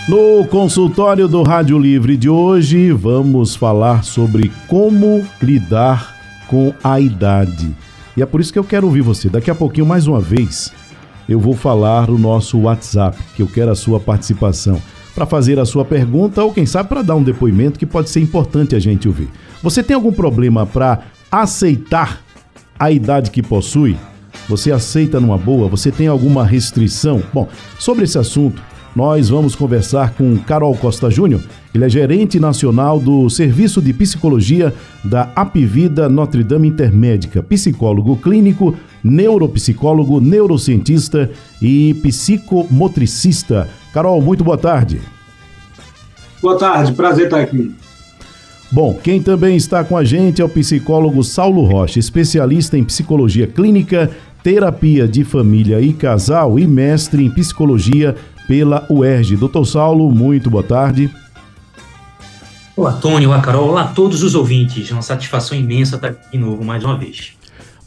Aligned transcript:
No 0.07 0.45
consultório 0.45 1.27
do 1.27 1.41
Rádio 1.41 1.79
Livre 1.79 2.15
de 2.15 2.29
hoje, 2.29 2.91
vamos 2.91 3.55
falar 3.55 4.03
sobre 4.03 4.51
como 4.67 5.27
lidar 5.41 6.15
com 6.47 6.71
a 6.83 6.99
idade. 6.99 7.75
E 8.15 8.21
é 8.21 8.27
por 8.27 8.41
isso 8.41 8.53
que 8.53 8.59
eu 8.59 8.63
quero 8.63 8.85
ouvir 8.85 9.01
você. 9.01 9.27
Daqui 9.27 9.49
a 9.49 9.55
pouquinho, 9.55 9.87
mais 9.87 10.05
uma 10.07 10.21
vez, 10.21 10.71
eu 11.27 11.39
vou 11.39 11.53
falar 11.53 12.09
o 12.09 12.17
nosso 12.17 12.59
WhatsApp, 12.59 13.17
que 13.35 13.41
eu 13.41 13.47
quero 13.47 13.71
a 13.71 13.75
sua 13.75 13.99
participação 13.99 14.81
para 15.13 15.25
fazer 15.25 15.59
a 15.59 15.65
sua 15.65 15.83
pergunta 15.83 16.43
ou 16.43 16.53
quem 16.53 16.65
sabe 16.65 16.89
para 16.89 17.01
dar 17.01 17.15
um 17.15 17.23
depoimento 17.23 17.79
que 17.79 17.85
pode 17.87 18.09
ser 18.09 18.19
importante 18.19 18.75
a 18.75 18.79
gente 18.79 19.07
ouvir. 19.07 19.27
Você 19.63 19.81
tem 19.81 19.95
algum 19.95 20.11
problema 20.11 20.65
para 20.65 20.99
aceitar 21.31 22.21
a 22.79 22.91
idade 22.91 23.31
que 23.31 23.41
possui? 23.41 23.97
Você 24.47 24.71
aceita 24.71 25.19
numa 25.19 25.37
boa? 25.37 25.67
Você 25.69 25.91
tem 25.91 26.07
alguma 26.07 26.45
restrição? 26.45 27.21
Bom, 27.33 27.47
sobre 27.79 28.03
esse 28.03 28.17
assunto, 28.17 28.61
nós 28.95 29.29
vamos 29.29 29.55
conversar 29.55 30.13
com 30.13 30.37
Carol 30.37 30.75
Costa 30.75 31.09
Júnior. 31.09 31.41
Ele 31.73 31.85
é 31.85 31.89
gerente 31.89 32.39
nacional 32.39 32.99
do 32.99 33.29
Serviço 33.29 33.81
de 33.81 33.93
Psicologia 33.93 34.73
da 35.03 35.29
Apivida 35.35 36.07
Notre 36.07 36.43
Dame 36.43 36.67
Intermédica, 36.67 37.43
psicólogo 37.43 38.15
clínico, 38.17 38.75
neuropsicólogo, 39.09 40.19
neurocientista 40.19 41.29
e 41.61 41.93
psicomotricista. 41.95 43.69
Carol, 43.93 44.21
muito 44.21 44.43
boa 44.43 44.57
tarde. 44.57 45.01
Boa 46.41 46.57
tarde, 46.57 46.93
prazer 46.93 47.25
estar 47.25 47.41
aqui. 47.41 47.73
Bom, 48.69 48.93
quem 48.93 49.21
também 49.21 49.55
está 49.55 49.83
com 49.83 49.95
a 49.95 50.03
gente 50.03 50.41
é 50.41 50.45
o 50.45 50.49
psicólogo 50.49 51.23
Saulo 51.23 51.63
Rocha, 51.63 51.99
especialista 51.99 52.77
em 52.77 52.83
psicologia 52.83 53.47
clínica, 53.47 54.11
terapia 54.43 55.07
de 55.07 55.23
família 55.23 55.79
e 55.79 55.93
casal 55.93 56.59
e 56.59 56.67
mestre 56.67 57.23
em 57.23 57.29
psicologia 57.29 58.15
pela 58.45 58.85
UERJ. 58.89 59.37
Doutor 59.37 59.65
Saulo, 59.65 60.11
muito 60.11 60.49
boa 60.49 60.63
tarde. 60.63 61.09
Olá, 62.75 62.93
Tony, 62.93 63.25
olá, 63.25 63.41
Carol, 63.41 63.69
olá 63.69 63.81
a 63.81 63.87
todos 63.87 64.21
os 64.21 64.35
ouvintes. 64.35 64.91
É 64.91 64.93
uma 64.93 65.01
satisfação 65.01 65.57
imensa 65.57 65.95
estar 65.95 66.09
aqui 66.09 66.31
de 66.33 66.37
novo 66.37 66.63
mais 66.63 66.83
uma 66.83 66.97
vez. 66.97 67.36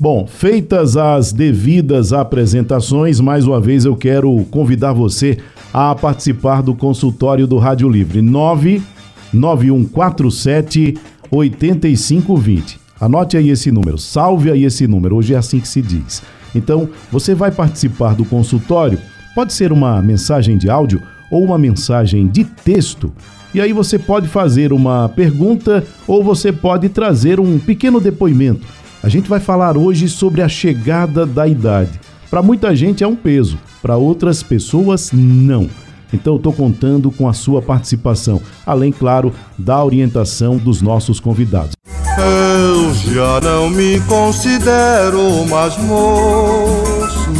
Bom, 0.02 0.26
feitas 0.26 0.96
as 0.96 1.30
devidas 1.30 2.14
apresentações, 2.14 3.20
mais 3.20 3.46
uma 3.46 3.60
vez 3.60 3.84
eu 3.84 3.94
quero 3.94 4.34
convidar 4.50 4.94
você 4.94 5.36
a 5.74 5.94
participar 5.94 6.62
do 6.62 6.74
consultório 6.74 7.46
do 7.46 7.58
Rádio 7.58 7.86
Livre 7.86 8.22
99147 8.22 10.96
8520. 11.30 12.80
Anote 12.98 13.36
aí 13.36 13.50
esse 13.50 13.70
número, 13.70 13.98
salve 13.98 14.50
aí 14.50 14.64
esse 14.64 14.86
número, 14.86 15.16
hoje 15.16 15.34
é 15.34 15.36
assim 15.36 15.60
que 15.60 15.68
se 15.68 15.82
diz. 15.82 16.22
Então, 16.54 16.88
você 17.12 17.34
vai 17.34 17.50
participar 17.50 18.14
do 18.14 18.24
consultório, 18.24 18.98
pode 19.34 19.52
ser 19.52 19.70
uma 19.70 20.00
mensagem 20.00 20.56
de 20.56 20.70
áudio 20.70 21.02
ou 21.30 21.44
uma 21.44 21.58
mensagem 21.58 22.26
de 22.26 22.44
texto. 22.44 23.12
E 23.52 23.60
aí 23.60 23.74
você 23.74 23.98
pode 23.98 24.28
fazer 24.28 24.72
uma 24.72 25.10
pergunta 25.10 25.84
ou 26.08 26.24
você 26.24 26.50
pode 26.50 26.88
trazer 26.88 27.38
um 27.38 27.58
pequeno 27.58 28.00
depoimento 28.00 28.79
a 29.02 29.08
gente 29.08 29.28
vai 29.28 29.40
falar 29.40 29.76
hoje 29.76 30.08
sobre 30.08 30.42
a 30.42 30.48
chegada 30.48 31.24
da 31.24 31.46
idade. 31.46 32.00
Para 32.30 32.42
muita 32.42 32.74
gente 32.76 33.02
é 33.02 33.06
um 33.06 33.16
peso, 33.16 33.58
para 33.82 33.96
outras 33.96 34.42
pessoas 34.42 35.10
não. 35.12 35.68
Então 36.12 36.34
eu 36.34 36.36
estou 36.38 36.52
contando 36.52 37.10
com 37.10 37.28
a 37.28 37.32
sua 37.32 37.62
participação, 37.62 38.40
além, 38.66 38.92
claro, 38.92 39.32
da 39.56 39.82
orientação 39.82 40.56
dos 40.56 40.82
nossos 40.82 41.20
convidados. 41.20 41.72
Eu 42.18 42.94
já 43.12 43.40
não 43.40 43.70
me 43.70 44.00
considero 44.00 45.46
mais 45.48 45.76
moço. 45.78 47.30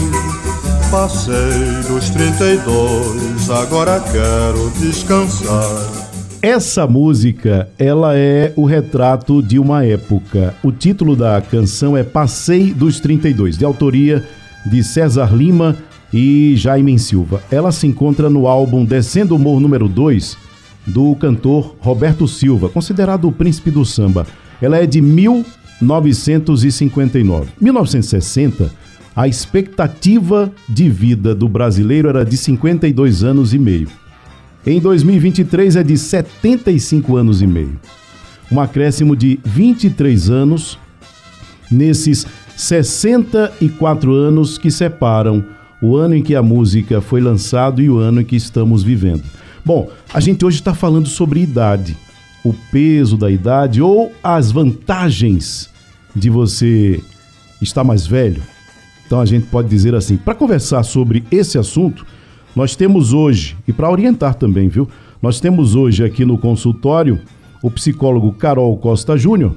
Passei 0.90 1.82
dos 1.88 2.10
32, 2.10 3.50
agora 3.50 4.00
quero 4.00 4.70
descansar. 4.78 5.89
Essa 6.42 6.86
música, 6.86 7.68
ela 7.78 8.16
é 8.16 8.54
o 8.56 8.64
retrato 8.64 9.42
de 9.42 9.58
uma 9.58 9.84
época. 9.84 10.54
O 10.62 10.72
título 10.72 11.14
da 11.14 11.38
canção 11.42 11.94
é 11.94 12.02
Passei 12.02 12.72
dos 12.72 12.98
32, 12.98 13.58
de 13.58 13.64
autoria 13.66 14.26
de 14.64 14.82
César 14.82 15.36
Lima 15.36 15.76
e 16.10 16.54
Jaime 16.56 16.98
Silva. 16.98 17.42
Ela 17.50 17.70
se 17.70 17.86
encontra 17.86 18.30
no 18.30 18.46
álbum 18.46 18.86
Descendo 18.86 19.36
o 19.36 19.38
Morro 19.38 19.60
número 19.60 19.86
2 19.86 20.38
do 20.86 21.14
cantor 21.16 21.76
Roberto 21.78 22.26
Silva, 22.26 22.70
considerado 22.70 23.28
o 23.28 23.32
príncipe 23.32 23.70
do 23.70 23.84
samba. 23.84 24.26
Ela 24.62 24.78
é 24.78 24.86
de 24.86 25.02
1959. 25.02 27.48
1960, 27.60 28.72
a 29.14 29.28
expectativa 29.28 30.50
de 30.66 30.88
vida 30.88 31.34
do 31.34 31.50
brasileiro 31.50 32.08
era 32.08 32.24
de 32.24 32.38
52 32.38 33.24
anos 33.24 33.52
e 33.52 33.58
meio. 33.58 33.90
Em 34.66 34.78
2023 34.78 35.76
é 35.76 35.82
de 35.82 35.96
75 35.96 37.16
anos 37.16 37.40
e 37.40 37.46
meio. 37.46 37.80
Um 38.52 38.60
acréscimo 38.60 39.16
de 39.16 39.40
23 39.44 40.28
anos 40.28 40.78
nesses 41.70 42.26
64 42.56 44.12
anos 44.12 44.58
que 44.58 44.70
separam 44.70 45.44
o 45.80 45.96
ano 45.96 46.14
em 46.14 46.22
que 46.22 46.34
a 46.34 46.42
música 46.42 47.00
foi 47.00 47.22
lançada 47.22 47.80
e 47.80 47.88
o 47.88 47.96
ano 47.96 48.20
em 48.20 48.24
que 48.24 48.36
estamos 48.36 48.82
vivendo. 48.82 49.22
Bom, 49.64 49.88
a 50.12 50.20
gente 50.20 50.44
hoje 50.44 50.58
está 50.58 50.74
falando 50.74 51.08
sobre 51.08 51.40
idade, 51.40 51.96
o 52.44 52.52
peso 52.70 53.16
da 53.16 53.30
idade 53.30 53.80
ou 53.80 54.12
as 54.22 54.50
vantagens 54.50 55.70
de 56.14 56.28
você 56.28 57.02
estar 57.62 57.84
mais 57.84 58.06
velho. 58.06 58.42
Então 59.06 59.20
a 59.20 59.26
gente 59.26 59.46
pode 59.46 59.68
dizer 59.68 59.94
assim, 59.94 60.18
para 60.18 60.34
conversar 60.34 60.82
sobre 60.82 61.24
esse 61.30 61.56
assunto, 61.56 62.04
nós 62.54 62.74
temos 62.74 63.12
hoje, 63.12 63.56
e 63.66 63.72
para 63.72 63.90
orientar 63.90 64.34
também, 64.34 64.68
viu? 64.68 64.88
Nós 65.22 65.40
temos 65.40 65.74
hoje 65.74 66.04
aqui 66.04 66.24
no 66.24 66.38
consultório 66.38 67.20
o 67.62 67.70
psicólogo 67.70 68.32
Carol 68.32 68.76
Costa 68.78 69.16
Júnior 69.16 69.54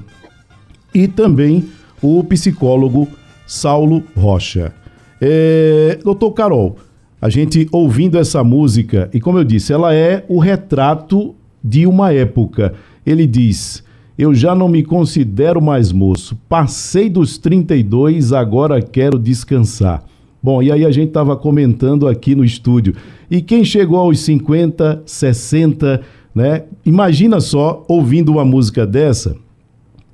e 0.94 1.08
também 1.08 1.64
o 2.02 2.22
psicólogo 2.22 3.08
Saulo 3.46 4.02
Rocha. 4.16 4.72
É, 5.20 5.98
doutor 6.04 6.32
Carol, 6.32 6.76
a 7.20 7.28
gente 7.28 7.66
ouvindo 7.72 8.18
essa 8.18 8.44
música, 8.44 9.08
e 9.12 9.20
como 9.20 9.38
eu 9.38 9.44
disse, 9.44 9.72
ela 9.72 9.94
é 9.94 10.24
o 10.28 10.38
retrato 10.38 11.34
de 11.62 11.86
uma 11.86 12.12
época. 12.12 12.74
Ele 13.06 13.26
diz: 13.26 13.82
Eu 14.18 14.34
já 14.34 14.54
não 14.54 14.68
me 14.68 14.82
considero 14.82 15.62
mais 15.62 15.90
moço, 15.90 16.38
passei 16.48 17.08
dos 17.08 17.38
32, 17.38 18.32
agora 18.32 18.82
quero 18.82 19.18
descansar. 19.18 20.04
Bom, 20.44 20.62
e 20.62 20.70
aí 20.70 20.84
a 20.84 20.90
gente 20.90 21.08
estava 21.08 21.34
comentando 21.38 22.06
aqui 22.06 22.34
no 22.34 22.44
estúdio. 22.44 22.94
E 23.30 23.40
quem 23.40 23.64
chegou 23.64 23.96
aos 23.96 24.20
50, 24.20 25.02
60, 25.06 26.02
né? 26.34 26.64
Imagina 26.84 27.40
só 27.40 27.82
ouvindo 27.88 28.30
uma 28.30 28.44
música 28.44 28.86
dessa. 28.86 29.36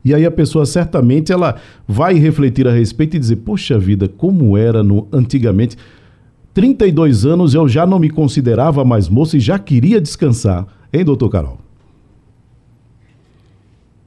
E 0.04 0.14
aí 0.14 0.24
a 0.24 0.30
pessoa 0.30 0.64
certamente 0.64 1.32
ela 1.32 1.56
vai 1.84 2.14
refletir 2.14 2.68
a 2.68 2.70
respeito 2.70 3.16
e 3.16 3.18
dizer: 3.18 3.36
"Poxa 3.38 3.76
vida, 3.76 4.06
como 4.06 4.56
era 4.56 4.84
no 4.84 5.08
antigamente? 5.12 5.76
32 6.54 7.26
anos 7.26 7.52
eu 7.52 7.68
já 7.68 7.84
não 7.84 7.98
me 7.98 8.08
considerava 8.08 8.84
mais 8.84 9.08
moço 9.08 9.36
e 9.36 9.40
já 9.40 9.58
queria 9.58 10.00
descansar". 10.00 10.64
Hein, 10.92 11.04
doutor 11.04 11.28
Carol? 11.28 11.58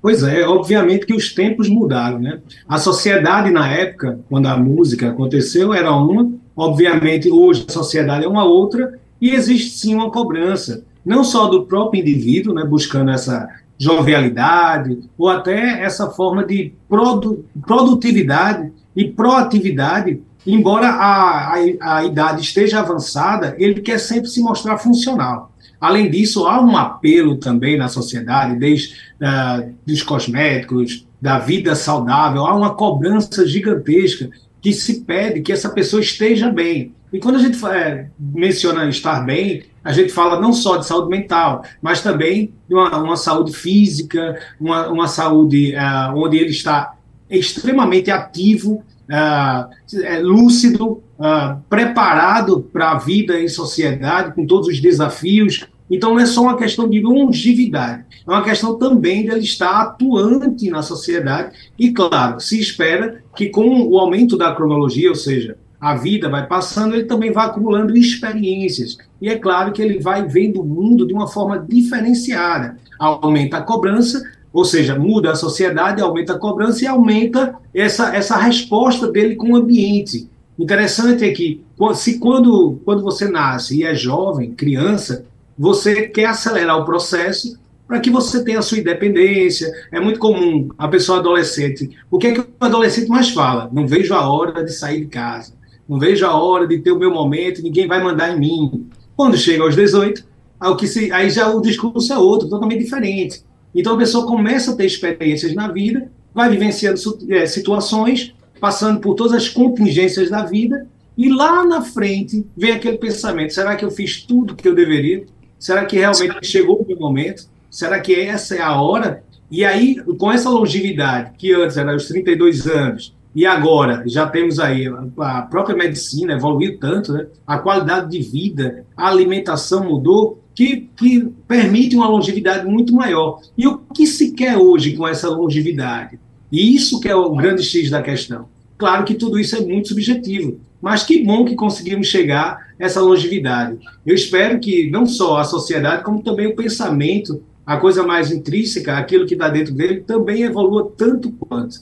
Pois 0.03 0.22
é, 0.22 0.46
obviamente 0.46 1.06
que 1.06 1.14
os 1.14 1.34
tempos 1.34 1.69
mudaram, 1.69 2.19
né? 2.19 2.41
A 2.68 2.78
sociedade 2.78 3.50
na 3.50 3.72
época, 3.72 4.19
quando 4.30 4.47
a 4.47 4.58
música 4.58 5.08
aconteceu, 5.08 5.74
era 5.74 5.96
uma, 5.96 6.30
obviamente 6.58 7.31
hoje 7.31 7.66
a 7.69 7.72
sociedade 7.72 8.25
é 8.25 8.28
uma 8.28 8.44
outra, 8.44 9.00
e 9.22 9.30
existe 9.30 9.78
sim 9.78 9.95
uma 9.95 10.12
cobrança, 10.12 10.83
não 11.06 11.24
só 11.24 11.48
do 11.48 11.66
próprio 11.66 12.01
indivíduo, 12.01 12.54
né, 12.54 12.66
buscando 12.66 13.12
essa 13.12 13.48
jovialidade, 13.78 15.00
ou 15.18 15.30
até 15.30 15.81
essa 15.81 16.10
forma 16.10 16.44
de 16.45 16.74
produ 16.89 17.45
produtividade 17.66 18.74
e 18.94 19.06
proatividade, 19.06 20.22
embora 20.45 20.89
a, 20.89 21.54
a, 21.54 21.98
a 21.98 22.04
idade 22.04 22.42
esteja 22.42 22.81
avançada, 22.81 23.56
ele 23.57 23.80
quer 23.80 24.00
sempre 24.00 24.30
se 24.30 24.42
mostrar 24.42 24.78
funcional. 24.80 25.53
Além 25.83 26.09
disso, 26.09 26.45
há 26.47 26.62
um 26.62 26.77
apelo 26.77 27.35
também 27.35 27.77
na 27.77 27.89
sociedade, 27.89 28.56
desde 28.56 28.95
uh, 29.19 29.69
dos 29.85 30.01
cosméticos, 30.01 31.06
da 31.21 31.39
vida 31.39 31.75
saudável, 31.75 32.45
há 32.45 32.56
uma 32.56 32.74
cobrança 32.74 33.45
gigantesca 33.45 34.30
que 34.62 34.71
se 34.71 35.01
pede 35.01 35.41
que 35.41 35.51
essa 35.51 35.68
pessoa 35.68 36.01
esteja 36.01 36.50
bem. 36.50 36.94
E 37.12 37.19
quando 37.19 37.35
a 37.35 37.39
gente 37.39 37.59
é, 37.65 38.07
menciona 38.18 38.88
estar 38.88 39.25
bem, 39.25 39.63
a 39.83 39.91
gente 39.91 40.13
fala 40.13 40.39
não 40.39 40.53
só 40.53 40.77
de 40.77 40.85
saúde 40.85 41.09
mental, 41.09 41.65
mas 41.81 42.01
também 42.01 42.53
de 42.65 42.74
uma, 42.74 42.97
uma 43.00 43.18
saúde 43.18 43.51
física, 43.51 44.39
uma, 44.57 44.88
uma 44.88 45.07
saúde 45.09 45.75
uh, 45.75 46.15
onde 46.15 46.38
ele 46.38 46.51
está 46.51 46.94
extremamente 47.30 48.09
ativo 48.09 48.81
uh, 49.09 50.21
lúcido, 50.21 51.03
uh, 51.19 51.62
preparado 51.69 52.62
para 52.71 52.91
a 52.91 52.97
vida 52.97 53.38
em 53.38 53.50
sociedade, 53.50 54.33
com 54.33 54.47
todos 54.47 54.69
os 54.69 54.80
desafios. 54.80 55.68
Então, 55.89 56.12
não 56.12 56.19
é 56.19 56.25
só 56.25 56.41
uma 56.41 56.57
questão 56.57 56.89
de 56.89 57.01
longevidade, 57.01 58.06
é 58.25 58.31
uma 58.31 58.44
questão 58.44 58.75
também 58.75 59.24
de 59.24 59.31
ele 59.31 59.41
estar 59.41 59.81
atuante 59.81 60.69
na 60.69 60.81
sociedade. 60.81 61.56
E, 61.77 61.91
claro, 61.91 62.39
se 62.39 62.59
espera 62.59 63.21
que 63.35 63.50
com 63.50 63.88
o 63.88 64.00
aumento 64.00 64.38
da 64.38 64.53
cronologia, 64.53 65.09
ou 65.09 65.15
seja, 65.15 65.57
a 65.80 65.95
vida 65.95 66.30
vai 66.30 66.47
passando, 66.47 66.95
ele 66.95 67.03
também 67.03 67.33
vai 67.33 67.45
acumulando 67.45 67.97
experiências. 67.97 68.97
E 69.21 69.27
é 69.27 69.38
claro 69.38 69.74
que 69.74 69.81
ele 69.81 70.00
vai 70.00 70.25
vendo 70.25 70.62
o 70.62 70.65
mundo 70.65 71.06
de 71.06 71.13
uma 71.13 71.27
forma 71.27 71.59
diferenciada. 71.59 72.77
Aumenta 72.97 73.57
a 73.57 73.62
cobrança, 73.62 74.24
ou 74.53 74.63
seja, 74.63 74.97
muda 74.97 75.31
a 75.31 75.35
sociedade, 75.35 76.01
aumenta 76.01 76.33
a 76.33 76.39
cobrança 76.39 76.85
e 76.85 76.88
aumenta 76.88 77.56
essa, 77.74 78.15
essa 78.15 78.38
resposta 78.38 79.12
dele 79.12 79.35
com 79.35 79.51
o 79.51 79.56
ambiente. 79.57 80.30
Interessante 80.57 81.25
é 81.25 81.33
que, 81.33 81.62
se 81.95 82.18
quando, 82.18 82.80
quando 82.85 83.01
você 83.01 83.27
nasce 83.27 83.80
e 83.80 83.83
é 83.83 83.94
jovem, 83.94 84.51
criança, 84.51 85.25
você 85.58 86.08
quer 86.08 86.26
acelerar 86.26 86.78
o 86.78 86.86
processo 86.86 87.60
para 87.88 88.00
que 88.00 88.10
você 88.10 88.44
tenha 88.44 88.60
a 88.60 88.62
sua 88.62 88.80
independência. 88.80 89.72
É 89.92 90.00
muito 90.00 90.20
comum 90.20 90.70
a 90.78 90.88
pessoa 90.88 91.20
adolescente. 91.20 91.92
O 92.10 92.18
que 92.18 92.28
é 92.28 92.32
que 92.34 92.40
o 92.40 92.48
adolescente 92.60 93.08
mais 93.08 93.30
fala? 93.30 93.70
Não 93.72 93.86
vejo 93.86 94.14
a 94.14 94.28
hora 94.28 94.64
de 94.64 94.72
sair 94.72 95.02
de 95.02 95.08
casa. 95.08 95.54
Não 95.88 96.00
vejo 96.00 96.26
a 96.26 96.36
hora 96.36 96.66
de 96.66 96.80
ter 96.80 96.92
o 96.92 96.98
meu 96.98 97.12
momento, 97.12 97.62
ninguém 97.62 97.88
vai 97.88 98.02
mandar 98.02 98.36
em 98.36 98.40
mim. 98.40 98.88
Quando 99.16 99.38
chega 99.38 99.64
aos 99.64 99.76
18, 99.76 100.26
ao 100.60 100.78
que 100.78 100.88
se, 100.88 101.12
aí 101.12 101.30
já 101.30 101.54
o 101.54 101.62
discurso 101.62 102.12
é 102.14 102.18
outro, 102.18 102.50
totalmente 102.50 102.84
diferente. 102.84 103.44
Então 103.76 103.96
a 103.96 103.98
pessoa 103.98 104.26
começa 104.26 104.72
a 104.72 104.76
ter 104.76 104.86
experiências 104.86 105.54
na 105.54 105.68
vida, 105.68 106.10
vai 106.34 106.50
vivenciando 106.50 107.00
é, 107.30 107.46
situações, 107.46 108.34
passando 108.60 109.02
por 109.02 109.14
todas 109.14 109.34
as 109.34 109.50
contingências 109.50 110.30
da 110.30 110.46
vida, 110.46 110.88
e 111.18 111.30
lá 111.30 111.66
na 111.66 111.82
frente 111.82 112.46
vem 112.56 112.72
aquele 112.72 112.98
pensamento: 112.98 113.54
será 113.54 113.76
que 113.76 113.84
eu 113.84 113.92
fiz 113.92 114.24
tudo 114.24 114.56
que 114.56 114.68
eu 114.68 114.74
deveria? 114.74 115.26
Será 115.63 115.86
que 115.86 115.95
realmente 115.95 116.45
chegou 116.45 116.81
o 116.81 116.86
meu 116.86 117.00
momento? 117.00 117.48
Será 117.71 117.98
que 118.01 118.13
essa 118.13 118.54
é 118.54 118.62
a 118.62 118.81
hora? 118.81 119.24
E 119.50 119.63
aí, 119.63 119.95
com 120.18 120.30
essa 120.30 120.50
longevidade, 120.50 121.31
que 121.38 121.54
antes 121.54 121.77
era 121.77 121.95
os 121.95 122.06
32 122.10 122.68
anos, 122.68 123.15
e 123.33 123.45
agora 123.45 124.04
já 124.06 124.27
temos 124.27 124.60
aí 124.60 124.92
a 125.18 125.42
própria 125.44 125.74
medicina 125.74 126.33
evoluiu 126.33 126.77
tanto, 126.77 127.13
né? 127.13 127.27
a 127.48 127.57
qualidade 127.60 128.12
de 128.12 128.21
vida, 128.21 128.86
a 128.98 129.07
alimentação 129.07 129.86
mudou, 129.86 130.44
que, 130.54 130.89
que 130.98 131.30
permite 131.48 131.95
uma 131.95 132.09
longevidade 132.09 132.68
muito 132.68 132.94
maior. 132.94 133.39
E 133.57 133.66
o 133.66 133.77
que 133.77 134.06
se 134.06 134.33
quer 134.33 134.57
hoje 134.57 134.98
com 134.98 135.07
essa 135.07 135.30
longevidade? 135.30 136.19
E 136.51 136.75
isso 136.75 137.00
que 137.00 137.07
é 137.07 137.16
o 137.16 137.33
grande 137.33 137.63
X 137.63 137.89
da 137.89 138.01
questão. 138.01 138.50
Claro 138.77 139.06
que 139.06 139.13
tudo 139.13 139.39
isso 139.39 139.56
é 139.56 139.62
muito 139.62 139.88
subjetivo, 139.88 140.59
mas 140.83 141.06
que 141.06 141.24
bom 141.24 141.45
que 141.45 141.56
conseguimos 141.56 142.07
chegar 142.07 142.57
a 142.77 142.83
essa 142.83 143.00
longevidade. 143.00 143.77
Eu 144.06 144.13
espero 144.13 144.59
que 144.59 144.91
não 144.91 145.06
só 145.06 145.38
a 145.38 145.45
sociedade, 145.45 146.03
como 146.03 146.21
também 146.21 146.47
o 146.47 146.57
pensamento, 146.57 147.41
a 147.65 147.77
coisa 147.77 148.03
mais 148.03 148.33
intrínseca, 148.33 148.97
aquilo 148.97 149.25
que 149.25 149.33
está 149.33 149.47
dentro 149.47 149.74
dele, 149.74 150.01
também 150.01 150.44
evolua 150.44 150.91
tanto 150.97 151.31
quanto. 151.31 151.77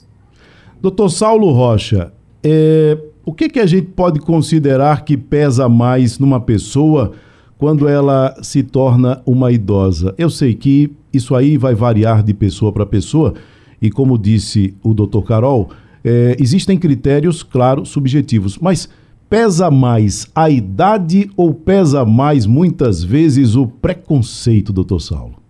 Doutor 0.80 1.10
Saulo 1.10 1.50
Rocha, 1.50 2.12
é, 2.44 2.96
o 3.26 3.32
que, 3.32 3.48
que 3.48 3.58
a 3.58 3.66
gente 3.66 3.88
pode 3.88 4.20
considerar 4.20 5.04
que 5.04 5.16
pesa 5.16 5.68
mais 5.68 6.20
numa 6.20 6.40
pessoa 6.40 7.10
quando 7.58 7.88
ela 7.88 8.36
se 8.40 8.62
torna 8.62 9.20
uma 9.26 9.50
idosa. 9.50 10.14
Eu 10.16 10.30
sei 10.30 10.54
que 10.54 10.92
isso 11.12 11.34
aí 11.34 11.56
vai 11.56 11.74
variar 11.74 12.22
de 12.22 12.32
pessoa 12.32 12.70
para 12.70 12.86
pessoa, 12.86 13.34
e 13.80 13.90
como 13.90 14.16
disse 14.16 14.76
o 14.80 14.94
doutor 14.94 15.24
Carol, 15.24 15.70
é, 16.04 16.36
existem 16.38 16.78
critérios, 16.78 17.42
claro, 17.42 17.84
subjetivos, 17.84 18.58
mas 18.58 18.88
pesa 19.28 19.70
mais 19.70 20.26
a 20.34 20.50
idade 20.50 21.30
ou 21.36 21.54
pesa 21.54 22.04
mais, 22.04 22.44
muitas 22.44 23.02
vezes, 23.02 23.56
o 23.56 23.66
preconceito, 23.66 24.72
doutor 24.72 25.00
Saulo? 25.00 25.42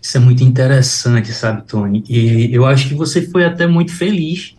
Isso 0.00 0.16
é 0.16 0.20
muito 0.20 0.42
interessante, 0.42 1.32
sabe, 1.32 1.64
Tony? 1.66 2.04
E 2.08 2.52
eu 2.52 2.66
acho 2.66 2.88
que 2.88 2.94
você 2.94 3.22
foi 3.22 3.44
até 3.44 3.66
muito 3.66 3.92
feliz 3.92 4.56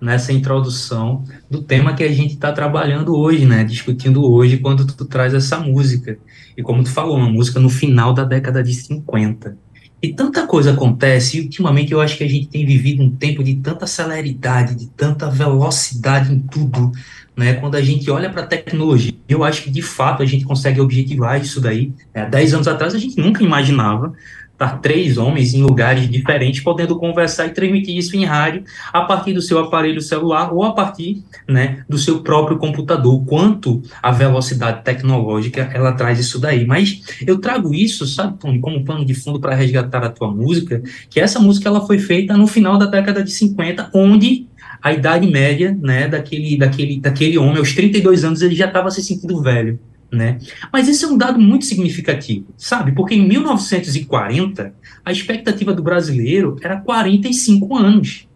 nessa 0.00 0.32
introdução 0.32 1.24
do 1.48 1.62
tema 1.62 1.94
que 1.94 2.02
a 2.02 2.12
gente 2.12 2.34
está 2.34 2.50
trabalhando 2.52 3.14
hoje, 3.14 3.44
né? 3.44 3.62
Discutindo 3.62 4.24
hoje 4.24 4.58
quando 4.58 4.86
tu, 4.86 5.04
traz 5.04 5.34
essa 5.34 5.60
música. 5.60 6.18
E 6.56 6.62
como 6.62 6.82
tu 6.82 6.90
falou, 6.90 7.16
uma 7.16 7.28
música 7.28 7.60
no 7.60 7.68
final 7.68 8.14
da 8.14 8.24
década 8.24 8.62
de 8.62 8.72
50. 8.72 9.56
E 10.02 10.14
tanta 10.14 10.46
coisa 10.46 10.72
acontece, 10.72 11.36
e 11.36 11.40
ultimamente 11.42 11.92
eu 11.92 12.00
acho 12.00 12.16
que 12.16 12.24
a 12.24 12.28
gente 12.28 12.46
tem 12.46 12.64
vivido 12.64 13.02
um 13.02 13.10
tempo 13.10 13.44
de 13.44 13.56
tanta 13.56 13.86
celeridade, 13.86 14.74
de 14.74 14.86
tanta 14.88 15.28
velocidade 15.28 16.32
em 16.32 16.38
tudo, 16.38 16.90
né? 17.36 17.54
Quando 17.54 17.74
a 17.74 17.82
gente 17.82 18.10
olha 18.10 18.30
para 18.30 18.42
a 18.42 18.46
tecnologia, 18.46 19.12
eu 19.28 19.44
acho 19.44 19.62
que 19.62 19.70
de 19.70 19.82
fato 19.82 20.22
a 20.22 20.26
gente 20.26 20.44
consegue 20.44 20.80
objetivar 20.80 21.40
isso 21.40 21.60
daí. 21.60 21.92
É, 22.14 22.24
10 22.24 22.54
anos 22.54 22.68
atrás 22.68 22.94
a 22.94 22.98
gente 22.98 23.18
nunca 23.18 23.44
imaginava 23.44 24.14
estar 24.60 24.78
três 24.80 25.16
homens 25.16 25.54
em 25.54 25.62
lugares 25.62 26.08
diferentes 26.08 26.60
podendo 26.60 26.98
conversar 26.98 27.46
e 27.46 27.50
transmitir 27.50 27.96
isso 27.96 28.14
em 28.14 28.24
rádio 28.24 28.62
a 28.92 29.00
partir 29.02 29.32
do 29.32 29.40
seu 29.40 29.58
aparelho 29.58 30.02
celular 30.02 30.52
ou 30.52 30.62
a 30.62 30.72
partir 30.72 31.22
né, 31.48 31.82
do 31.88 31.96
seu 31.96 32.22
próprio 32.22 32.58
computador. 32.58 33.24
Quanto 33.24 33.82
a 34.02 34.10
velocidade 34.10 34.84
tecnológica 34.84 35.70
ela 35.72 35.92
traz 35.92 36.18
isso 36.18 36.38
daí. 36.38 36.66
Mas 36.66 37.02
eu 37.26 37.38
trago 37.38 37.74
isso, 37.74 38.06
sabe, 38.06 38.38
Tony, 38.38 38.60
como 38.60 38.84
pano 38.84 39.04
de 39.04 39.14
fundo 39.14 39.40
para 39.40 39.54
resgatar 39.54 40.04
a 40.04 40.10
tua 40.10 40.30
música, 40.30 40.82
que 41.08 41.18
essa 41.18 41.40
música 41.40 41.68
ela 41.68 41.86
foi 41.86 41.98
feita 41.98 42.36
no 42.36 42.46
final 42.46 42.76
da 42.76 42.86
década 42.86 43.24
de 43.24 43.30
50, 43.30 43.90
onde 43.94 44.46
a 44.82 44.92
idade 44.92 45.26
média 45.26 45.76
né, 45.80 46.08
daquele, 46.08 46.56
daquele, 46.58 47.00
daquele 47.00 47.38
homem, 47.38 47.58
aos 47.58 47.72
32 47.74 48.24
anos, 48.24 48.42
ele 48.42 48.54
já 48.54 48.66
estava 48.66 48.90
se 48.90 49.02
sentindo 49.02 49.42
velho 49.42 49.78
né? 50.12 50.38
Mas 50.72 50.88
esse 50.88 51.04
é 51.04 51.08
um 51.08 51.16
dado 51.16 51.38
muito 51.38 51.64
significativo, 51.64 52.46
sabe? 52.56 52.92
Porque 52.92 53.14
em 53.14 53.26
1940, 53.26 54.74
a 55.04 55.12
expectativa 55.12 55.72
do 55.72 55.82
brasileiro 55.82 56.56
era 56.60 56.80
45 56.80 57.76
anos. 57.76 58.28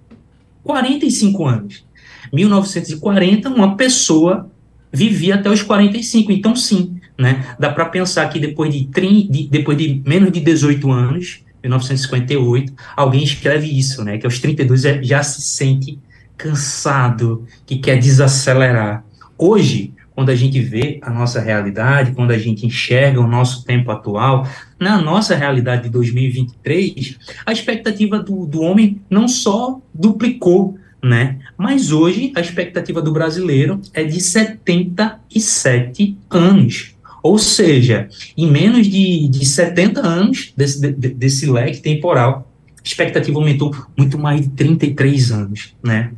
45 0.62 1.46
anos. 1.46 1.84
1940, 2.32 3.48
uma 3.50 3.76
pessoa 3.76 4.50
vivia 4.92 5.34
até 5.34 5.50
os 5.50 5.62
45. 5.62 6.32
Então, 6.32 6.54
sim, 6.54 6.96
né? 7.18 7.56
Dá 7.58 7.70
para 7.70 7.86
pensar 7.86 8.28
que 8.28 8.38
depois 8.38 8.72
de, 8.72 8.86
30, 8.86 9.32
de, 9.32 9.48
depois 9.48 9.76
de 9.76 10.02
menos 10.06 10.32
de 10.32 10.40
18 10.40 10.90
anos, 10.90 11.44
1958, 11.62 12.72
alguém 12.96 13.24
escreve 13.24 13.66
isso, 13.66 14.04
né? 14.04 14.18
Que 14.18 14.26
aos 14.26 14.38
32 14.38 14.84
é, 14.84 15.02
já 15.02 15.22
se 15.22 15.42
sente 15.42 15.98
cansado, 16.36 17.46
que 17.64 17.76
quer 17.78 17.98
desacelerar. 17.98 19.04
Hoje, 19.38 19.93
quando 20.14 20.30
a 20.30 20.34
gente 20.34 20.60
vê 20.60 20.98
a 21.02 21.10
nossa 21.10 21.40
realidade, 21.40 22.12
quando 22.12 22.30
a 22.30 22.38
gente 22.38 22.64
enxerga 22.64 23.20
o 23.20 23.26
nosso 23.26 23.64
tempo 23.64 23.90
atual, 23.90 24.46
na 24.78 25.00
nossa 25.00 25.34
realidade 25.34 25.84
de 25.84 25.88
2023, 25.88 27.18
a 27.44 27.52
expectativa 27.52 28.18
do, 28.18 28.46
do 28.46 28.60
homem 28.62 29.00
não 29.10 29.26
só 29.26 29.80
duplicou, 29.92 30.78
né? 31.02 31.38
Mas 31.58 31.90
hoje 31.90 32.32
a 32.34 32.40
expectativa 32.40 33.02
do 33.02 33.12
brasileiro 33.12 33.80
é 33.92 34.04
de 34.04 34.20
77 34.20 36.16
anos. 36.30 36.94
Ou 37.22 37.38
seja, 37.38 38.08
em 38.36 38.50
menos 38.50 38.86
de, 38.86 39.28
de 39.28 39.44
70 39.46 40.00
anos 40.00 40.52
desse, 40.56 40.80
de, 40.80 41.08
desse 41.08 41.50
leque 41.50 41.80
temporal, 41.80 42.50
a 42.78 42.86
expectativa 42.86 43.38
aumentou 43.38 43.74
muito 43.96 44.18
mais 44.18 44.42
de 44.42 44.48
33 44.50 45.32
anos, 45.32 45.74
né? 45.82 46.12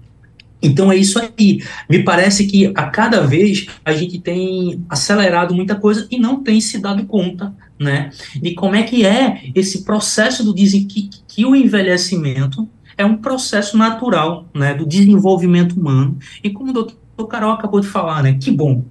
Então 0.67 0.91
é 0.91 0.97
isso 0.97 1.19
aí. 1.19 1.63
Me 1.89 2.03
parece 2.03 2.47
que 2.47 2.67
a 2.75 2.85
cada 2.85 3.21
vez 3.27 3.67
a 3.85 3.93
gente 3.93 4.19
tem 4.19 4.85
acelerado 4.89 5.55
muita 5.55 5.75
coisa 5.75 6.07
e 6.11 6.19
não 6.19 6.43
tem 6.43 6.61
se 6.61 6.79
dado 6.79 7.05
conta, 7.07 7.55
né, 7.79 8.11
de 8.35 8.55
como 8.55 8.75
é 8.75 8.83
que 8.83 9.05
é 9.05 9.51
esse 9.55 9.85
processo 9.85 10.43
do 10.43 10.55
que, 10.55 11.11
que 11.29 11.45
o 11.45 11.55
envelhecimento 11.55 12.69
é 12.97 13.05
um 13.05 13.19
processo 13.19 13.77
natural, 13.77 14.49
né, 14.55 14.75
do 14.75 14.87
desenvolvimento 14.87 15.79
humano. 15.79 16.19
E 16.43 16.51
como 16.51 16.71
o 16.71 16.73
doutor 16.73 17.27
Carol 17.29 17.53
acabou 17.53 17.81
de 17.81 17.87
falar, 17.87 18.23
né, 18.23 18.39
que 18.41 18.51
bom 18.51 18.83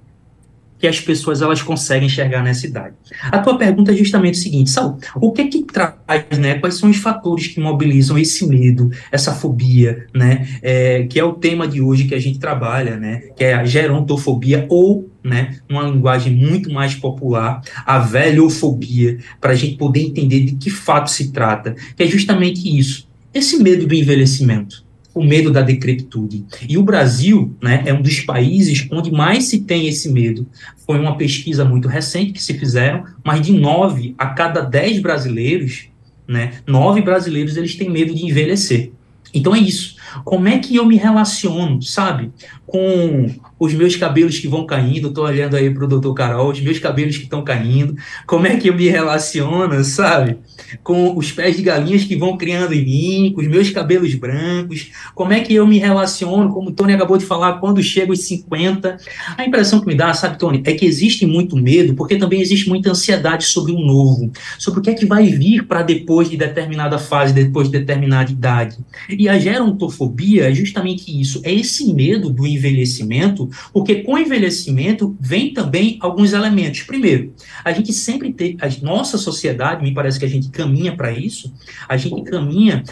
que 0.78 0.86
as 0.86 1.00
pessoas 1.00 1.42
elas 1.42 1.62
conseguem 1.62 2.06
enxergar 2.06 2.42
nessa 2.42 2.66
idade. 2.66 2.94
A 3.22 3.38
tua 3.38 3.56
pergunta 3.56 3.92
é 3.92 3.96
justamente 3.96 4.34
o 4.34 4.42
seguinte, 4.42 4.70
Saul, 4.70 4.98
o 5.16 5.32
que 5.32 5.46
que 5.46 5.62
traz, 5.64 5.94
né, 6.38 6.58
quais 6.58 6.74
são 6.74 6.90
os 6.90 6.98
fatores 6.98 7.48
que 7.48 7.60
mobilizam 7.60 8.18
esse 8.18 8.46
medo, 8.46 8.90
essa 9.10 9.32
fobia, 9.32 10.06
né, 10.14 10.46
é, 10.62 11.04
que 11.04 11.18
é 11.18 11.24
o 11.24 11.32
tema 11.32 11.66
de 11.66 11.80
hoje 11.80 12.04
que 12.04 12.14
a 12.14 12.20
gente 12.20 12.38
trabalha, 12.38 12.96
né, 12.96 13.22
que 13.36 13.44
é 13.44 13.54
a 13.54 13.64
gerontofobia 13.64 14.66
ou, 14.68 15.10
né, 15.22 15.58
numa 15.68 15.82
linguagem 15.82 16.34
muito 16.34 16.72
mais 16.72 16.94
popular, 16.94 17.60
a 17.84 17.98
velhofobia, 17.98 19.18
para 19.40 19.52
a 19.52 19.56
gente 19.56 19.76
poder 19.76 20.00
entender 20.00 20.40
de 20.40 20.56
que 20.56 20.70
fato 20.70 21.10
se 21.10 21.32
trata, 21.32 21.74
que 21.96 22.02
é 22.02 22.06
justamente 22.06 22.78
isso, 22.78 23.08
esse 23.34 23.62
medo 23.62 23.86
do 23.86 23.94
envelhecimento, 23.94 24.85
o 25.16 25.24
medo 25.24 25.50
da 25.50 25.62
decrepitude. 25.62 26.44
E 26.68 26.76
o 26.76 26.82
Brasil 26.82 27.56
né, 27.62 27.82
é 27.86 27.94
um 27.94 28.02
dos 28.02 28.20
países 28.20 28.86
onde 28.92 29.10
mais 29.10 29.44
se 29.44 29.62
tem 29.62 29.88
esse 29.88 30.12
medo. 30.12 30.46
Foi 30.86 31.00
uma 31.00 31.16
pesquisa 31.16 31.64
muito 31.64 31.88
recente 31.88 32.32
que 32.32 32.42
se 32.42 32.52
fizeram, 32.58 33.02
mas 33.24 33.40
de 33.40 33.52
nove 33.54 34.14
a 34.18 34.26
cada 34.26 34.60
dez 34.60 35.00
brasileiros, 35.00 35.88
né, 36.28 36.58
nove 36.66 37.00
brasileiros 37.00 37.56
eles 37.56 37.74
têm 37.74 37.88
medo 37.88 38.14
de 38.14 38.26
envelhecer. 38.26 38.92
Então 39.32 39.54
é 39.54 39.58
isso. 39.58 39.96
Como 40.22 40.48
é 40.48 40.58
que 40.58 40.76
eu 40.76 40.84
me 40.84 40.96
relaciono, 40.96 41.80
sabe? 41.80 42.30
Com 42.66 43.26
os 43.58 43.72
meus 43.72 43.96
cabelos 43.96 44.38
que 44.38 44.46
vão 44.46 44.66
caindo, 44.66 45.08
estou 45.08 45.24
olhando 45.24 45.56
aí 45.56 45.70
para 45.70 45.84
o 45.84 45.88
doutor 45.88 46.12
Carol, 46.14 46.50
os 46.50 46.60
meus 46.60 46.78
cabelos 46.78 47.16
que 47.16 47.24
estão 47.24 47.42
caindo, 47.42 47.96
como 48.26 48.46
é 48.46 48.56
que 48.56 48.68
eu 48.68 48.74
me 48.74 48.88
relaciono, 48.88 49.82
sabe? 49.82 50.38
Com 50.82 51.16
os 51.16 51.32
pés 51.32 51.56
de 51.56 51.62
galinhas 51.62 52.04
que 52.04 52.16
vão 52.16 52.36
criando 52.36 52.74
em 52.74 52.84
mim, 52.84 53.32
com 53.34 53.40
os 53.40 53.48
meus 53.48 53.70
cabelos 53.70 54.14
brancos, 54.14 54.90
como 55.14 55.32
é 55.32 55.40
que 55.40 55.54
eu 55.54 55.66
me 55.66 55.78
relaciono, 55.78 56.52
como 56.52 56.68
o 56.68 56.72
Tony 56.72 56.92
acabou 56.92 57.16
de 57.16 57.24
falar, 57.24 57.54
quando 57.54 57.82
chego 57.82 58.12
aos 58.12 58.20
50. 58.24 58.98
A 59.36 59.44
impressão 59.44 59.80
que 59.80 59.86
me 59.86 59.94
dá, 59.94 60.12
sabe, 60.12 60.38
Tony, 60.38 60.62
é 60.66 60.74
que 60.74 60.84
existe 60.84 61.24
muito 61.24 61.56
medo, 61.56 61.94
porque 61.94 62.16
também 62.16 62.40
existe 62.40 62.68
muita 62.68 62.90
ansiedade 62.90 63.44
sobre 63.44 63.72
o 63.72 63.78
novo, 63.78 64.30
sobre 64.58 64.80
o 64.80 64.82
que 64.82 64.90
é 64.90 64.94
que 64.94 65.06
vai 65.06 65.26
vir 65.26 65.66
para 65.66 65.82
depois 65.82 66.28
de 66.28 66.36
determinada 66.36 66.98
fase, 66.98 67.32
depois 67.32 67.70
de 67.70 67.78
determinada 67.78 68.30
idade. 68.30 68.76
E 69.08 69.28
a 69.28 69.38
gerontofobia 69.38 70.50
é 70.50 70.54
justamente 70.54 71.18
isso, 71.18 71.40
é 71.42 71.54
esse 71.54 71.92
medo 71.94 72.28
do 72.28 72.46
envelhecimento 72.46 73.45
porque 73.72 73.96
com 73.96 74.14
o 74.14 74.18
envelhecimento 74.18 75.16
vem 75.20 75.52
também 75.52 75.98
alguns 76.00 76.32
elementos. 76.32 76.82
Primeiro, 76.82 77.34
a 77.64 77.72
gente 77.72 77.92
sempre 77.92 78.32
tem, 78.32 78.56
a 78.60 78.84
nossa 78.84 79.18
sociedade, 79.18 79.82
me 79.82 79.94
parece 79.94 80.18
que 80.18 80.24
a 80.24 80.28
gente 80.28 80.48
caminha 80.48 80.96
para 80.96 81.12
isso, 81.12 81.52
a 81.88 81.96
gente 81.96 82.22
caminha 82.22 82.82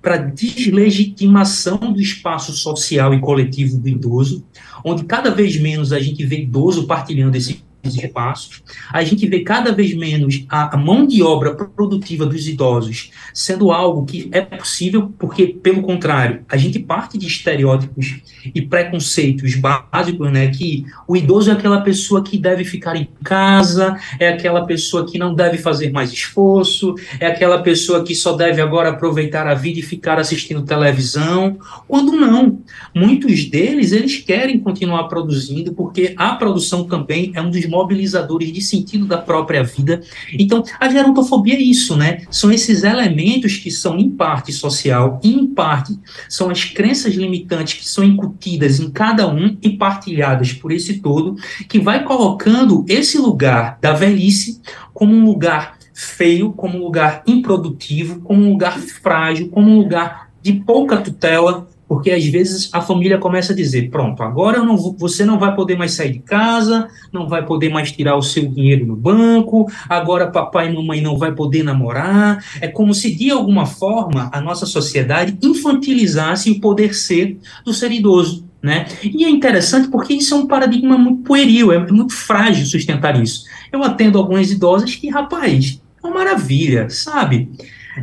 para 0.00 0.14
a 0.14 0.18
deslegitimação 0.18 1.78
do 1.78 2.00
espaço 2.00 2.52
social 2.52 3.14
e 3.14 3.20
coletivo 3.20 3.78
do 3.78 3.88
idoso, 3.88 4.44
onde 4.84 5.04
cada 5.04 5.30
vez 5.30 5.58
menos 5.58 5.92
a 5.92 6.00
gente 6.00 6.24
vê 6.26 6.42
idoso 6.42 6.86
partilhando 6.86 7.36
esse 7.36 7.64
espaços, 7.86 8.62
a 8.92 9.04
gente 9.04 9.26
vê 9.26 9.40
cada 9.40 9.72
vez 9.72 9.94
menos 9.94 10.44
a, 10.48 10.74
a, 10.74 10.78
mão 10.78 11.06
de 11.06 11.22
obra 11.22 11.54
produtiva 11.54 12.24
dos 12.24 12.48
idosos 12.48 13.10
sendo 13.32 13.70
algo 13.70 14.06
que 14.06 14.28
é 14.32 14.40
possível, 14.40 15.12
porque, 15.18 15.48
pelo 15.48 15.82
contrário, 15.82 16.44
a 16.48 16.56
gente 16.56 16.78
parte 16.78 17.18
de 17.18 17.26
estereótipos 17.26 18.22
e 18.54 18.62
preconceitos 18.62 19.54
básicos, 19.56 20.32
né, 20.32 20.48
que 20.48 20.86
o 21.06 21.16
idoso 21.16 21.50
é 21.50 21.54
aquela 21.54 21.80
pessoa 21.80 22.22
que 22.22 22.38
deve 22.38 22.64
ficar 22.64 22.96
em 22.96 23.08
casa, 23.22 23.96
é 24.18 24.28
aquela 24.28 24.64
pessoa 24.64 25.06
que 25.06 25.18
não 25.18 25.34
deve 25.34 25.58
fazer 25.58 25.90
mais 25.90 26.12
esforço, 26.12 26.94
é 27.18 27.26
aquela 27.26 27.62
pessoa 27.62 28.04
que 28.04 28.14
só 28.14 28.34
deve 28.34 28.60
agora 28.60 28.90
aproveitar 28.90 29.46
a 29.46 29.54
vida 29.54 29.80
e 29.80 29.82
ficar 29.82 30.18
assistindo 30.18 30.62
televisão, 30.62 31.58
quando 31.88 32.12
não. 32.12 32.60
Muitos 32.94 33.44
deles, 33.46 33.92
eles 33.92 34.18
querem 34.18 34.58
continuar 34.58 35.04
produzindo, 35.04 35.72
porque 35.72 36.14
a 36.16 36.34
produção 36.34 36.84
também 36.84 37.32
é 37.34 37.42
um 37.42 37.50
dos 37.50 37.66
mobilizadores 37.74 38.52
de 38.52 38.62
sentido 38.62 39.06
da 39.06 39.18
própria 39.18 39.62
vida. 39.62 40.00
Então, 40.32 40.62
a 40.78 40.88
gerontofobia 40.88 41.54
é 41.54 41.60
isso, 41.60 41.96
né? 41.96 42.22
São 42.30 42.52
esses 42.52 42.84
elementos 42.84 43.56
que 43.56 43.70
são 43.70 43.98
em 43.98 44.08
parte 44.08 44.52
social, 44.52 45.20
em 45.22 45.46
parte 45.46 45.98
são 46.28 46.50
as 46.50 46.64
crenças 46.64 47.14
limitantes 47.14 47.74
que 47.74 47.88
são 47.88 48.04
incutidas 48.04 48.80
em 48.80 48.90
cada 48.90 49.28
um 49.28 49.56
e 49.60 49.70
partilhadas 49.70 50.52
por 50.52 50.72
esse 50.72 51.00
todo, 51.00 51.36
que 51.68 51.78
vai 51.78 52.04
colocando 52.04 52.84
esse 52.88 53.18
lugar 53.18 53.78
da 53.80 53.92
velhice 53.92 54.60
como 54.92 55.14
um 55.14 55.24
lugar 55.24 55.78
feio, 55.92 56.52
como 56.52 56.78
um 56.78 56.82
lugar 56.82 57.22
improdutivo, 57.26 58.20
como 58.20 58.42
um 58.42 58.50
lugar 58.50 58.78
frágil, 58.78 59.48
como 59.48 59.70
um 59.70 59.78
lugar 59.78 60.30
de 60.42 60.52
pouca 60.52 60.98
tutela, 60.98 61.68
porque 61.94 62.10
às 62.10 62.24
vezes 62.24 62.68
a 62.72 62.80
família 62.80 63.18
começa 63.18 63.52
a 63.52 63.56
dizer: 63.56 63.88
pronto, 63.88 64.20
agora 64.24 64.64
não 64.64 64.76
você 64.76 65.24
não 65.24 65.38
vai 65.38 65.54
poder 65.54 65.78
mais 65.78 65.92
sair 65.92 66.14
de 66.14 66.18
casa, 66.18 66.88
não 67.12 67.28
vai 67.28 67.46
poder 67.46 67.68
mais 67.68 67.92
tirar 67.92 68.16
o 68.16 68.22
seu 68.22 68.48
dinheiro 68.48 68.84
no 68.84 68.96
banco, 68.96 69.70
agora 69.88 70.26
papai 70.26 70.68
e 70.68 70.74
mamãe 70.74 71.00
não 71.00 71.16
vai 71.16 71.32
poder 71.32 71.62
namorar. 71.62 72.44
É 72.60 72.66
como 72.66 72.92
se 72.92 73.14
de 73.14 73.30
alguma 73.30 73.64
forma 73.64 74.28
a 74.32 74.40
nossa 74.40 74.66
sociedade 74.66 75.38
infantilizasse 75.40 76.50
o 76.50 76.60
poder 76.60 76.96
ser 76.96 77.38
do 77.64 77.72
ser 77.72 77.92
idoso. 77.92 78.44
Né? 78.60 78.86
E 79.00 79.24
é 79.24 79.30
interessante 79.30 79.86
porque 79.88 80.14
isso 80.14 80.34
é 80.34 80.36
um 80.36 80.48
paradigma 80.48 80.98
muito 80.98 81.22
pueril, 81.22 81.70
é 81.70 81.78
muito 81.78 82.12
frágil 82.12 82.66
sustentar 82.66 83.22
isso. 83.22 83.44
Eu 83.70 83.84
atendo 83.84 84.18
algumas 84.18 84.50
idosas 84.50 84.96
que, 84.96 85.08
rapaz, 85.08 85.80
é 86.02 86.06
uma 86.06 86.16
maravilha, 86.16 86.90
sabe? 86.90 87.50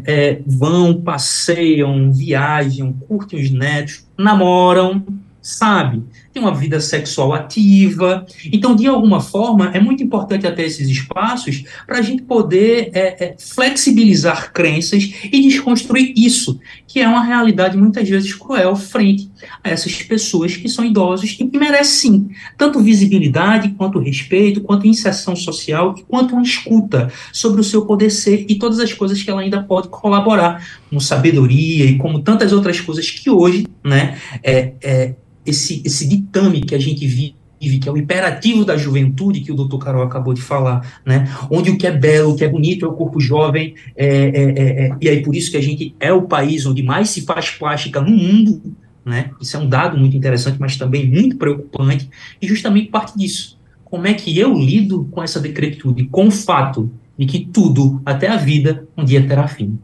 É, 0.05 0.41
vão, 0.45 1.01
passeiam, 1.01 2.11
viajam, 2.11 2.93
curtem 2.93 3.41
os 3.41 3.51
netos, 3.51 4.05
namoram, 4.17 5.03
sabe? 5.41 6.03
Tem 6.33 6.41
uma 6.41 6.53
vida 6.53 6.79
sexual 6.79 7.33
ativa. 7.33 8.25
Então, 8.51 8.75
de 8.75 8.87
alguma 8.87 9.19
forma, 9.19 9.71
é 9.73 9.79
muito 9.79 10.01
importante 10.01 10.47
até 10.47 10.65
esses 10.65 10.87
espaços 10.87 11.63
para 11.85 11.99
a 11.99 12.01
gente 12.01 12.23
poder 12.23 12.89
é, 12.93 13.25
é, 13.25 13.35
flexibilizar 13.37 14.53
crenças 14.53 15.13
e 15.25 15.41
desconstruir 15.41 16.13
isso, 16.15 16.59
que 16.87 16.99
é 16.99 17.07
uma 17.07 17.23
realidade 17.23 17.77
muitas 17.77 18.07
vezes 18.07 18.33
cruel 18.33 18.75
frente 18.75 19.29
a 19.63 19.69
essas 19.69 20.01
pessoas 20.03 20.55
que 20.55 20.69
são 20.69 20.85
idosos 20.85 21.31
e 21.31 21.47
que 21.47 21.57
merecem, 21.57 22.11
sim, 22.11 22.29
tanto 22.57 22.79
visibilidade, 22.79 23.69
quanto 23.77 23.99
respeito, 23.99 24.61
quanto 24.61 24.87
inserção 24.87 25.35
social 25.35 25.95
e 25.97 26.03
quanto 26.03 26.33
uma 26.33 26.43
escuta 26.43 27.11
sobre 27.33 27.61
o 27.61 27.63
seu 27.63 27.85
poder 27.85 28.09
ser 28.09 28.45
e 28.47 28.55
todas 28.55 28.79
as 28.79 28.93
coisas 28.93 29.21
que 29.21 29.29
ela 29.29 29.41
ainda 29.41 29.61
pode 29.63 29.89
colaborar, 29.89 30.65
como 30.89 31.01
sabedoria 31.01 31.85
e 31.85 31.97
como 31.97 32.21
tantas 32.21 32.53
outras 32.53 32.79
coisas 32.79 33.09
que 33.09 33.29
hoje, 33.29 33.67
né, 33.83 34.17
é, 34.43 34.73
é 34.81 35.15
esse, 35.45 35.81
esse 35.85 36.07
ditame 36.07 36.61
que 36.61 36.75
a 36.75 36.79
gente 36.79 37.05
vive, 37.05 37.79
que 37.79 37.87
é 37.87 37.91
o 37.91 37.97
imperativo 37.97 38.65
da 38.65 38.75
juventude, 38.75 39.41
que 39.41 39.51
o 39.51 39.55
doutor 39.55 39.79
Carol 39.79 40.03
acabou 40.03 40.33
de 40.33 40.41
falar, 40.41 41.01
né? 41.05 41.29
onde 41.49 41.69
o 41.69 41.77
que 41.77 41.85
é 41.85 41.91
belo, 41.91 42.31
o 42.31 42.35
que 42.35 42.43
é 42.43 42.49
bonito 42.49 42.85
é 42.85 42.87
o 42.87 42.93
corpo 42.93 43.19
jovem, 43.19 43.75
é, 43.95 44.07
é, 44.07 44.43
é, 44.43 44.85
é, 44.87 44.97
e 44.99 45.09
aí 45.09 45.21
por 45.21 45.35
isso 45.35 45.51
que 45.51 45.57
a 45.57 45.61
gente 45.61 45.95
é 45.99 46.11
o 46.11 46.23
país 46.23 46.65
onde 46.65 46.81
mais 46.81 47.09
se 47.09 47.21
faz 47.21 47.49
plástica 47.51 48.01
no 48.01 48.11
mundo, 48.11 48.61
né? 49.05 49.31
isso 49.39 49.57
é 49.57 49.59
um 49.59 49.67
dado 49.67 49.97
muito 49.97 50.15
interessante, 50.15 50.57
mas 50.59 50.77
também 50.77 51.07
muito 51.07 51.37
preocupante, 51.37 52.09
e 52.41 52.47
justamente 52.47 52.89
parte 52.89 53.17
disso. 53.17 53.59
Como 53.85 54.07
é 54.07 54.13
que 54.13 54.37
eu 54.39 54.53
lido 54.53 55.05
com 55.11 55.21
essa 55.21 55.39
decretude, 55.39 56.05
com 56.05 56.27
o 56.27 56.31
fato 56.31 56.89
de 57.17 57.25
que 57.25 57.45
tudo, 57.45 58.01
até 58.05 58.27
a 58.27 58.37
vida, 58.37 58.87
um 58.97 59.03
dia 59.03 59.25
terá 59.27 59.47
fim. 59.47 59.77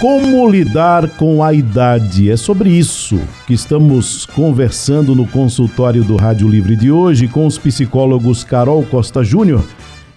Como 0.00 0.48
lidar 0.48 1.08
com 1.16 1.42
a 1.42 1.52
idade? 1.52 2.30
É 2.30 2.36
sobre 2.36 2.70
isso 2.70 3.18
que 3.48 3.52
estamos 3.52 4.24
conversando 4.26 5.12
no 5.12 5.26
consultório 5.26 6.04
do 6.04 6.14
Rádio 6.14 6.48
Livre 6.48 6.76
de 6.76 6.88
hoje 6.88 7.26
com 7.26 7.44
os 7.44 7.58
psicólogos 7.58 8.44
Carol 8.44 8.84
Costa 8.84 9.24
Júnior 9.24 9.64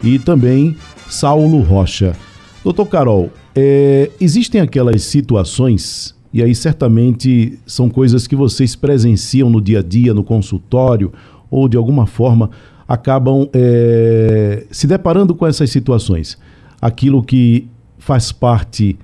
e 0.04 0.20
também 0.20 0.78
Saulo 1.10 1.62
Rocha. 1.62 2.16
Doutor 2.64 2.86
Carol, 2.86 3.32
é, 3.56 4.12
existem 4.22 4.62
aquelas 4.62 5.02
situações, 5.02 6.16
e 6.32 6.44
aí 6.44 6.54
certamente 6.54 7.58
são 7.66 7.90
coisas 7.90 8.28
que 8.28 8.36
vocês 8.36 8.76
presenciam 8.76 9.50
no 9.50 9.60
dia 9.60 9.80
a 9.80 9.84
dia, 9.84 10.14
no 10.14 10.24
consultório, 10.24 11.12
ou 11.50 11.68
de 11.68 11.76
alguma 11.76 12.06
forma 12.06 12.52
acabam 12.88 13.50
é, 13.52 14.64
se 14.70 14.86
deparando 14.86 15.34
com 15.34 15.48
essas 15.48 15.72
situações. 15.72 16.38
Aquilo 16.80 17.24
que 17.24 17.68
faz 17.98 18.32
parte 18.32 18.96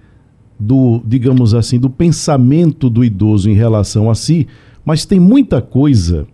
do, 0.60 1.02
digamos 1.06 1.54
assim, 1.54 1.80
do 1.80 1.90
pensamento 1.90 2.90
do 2.90 3.04
idoso 3.04 3.50
em 3.50 3.54
relação 3.54 4.10
a 4.10 4.16
si, 4.16 4.48
mas 4.84 5.06
tem 5.06 5.20
muita 5.20 5.62
coisa 5.62 6.26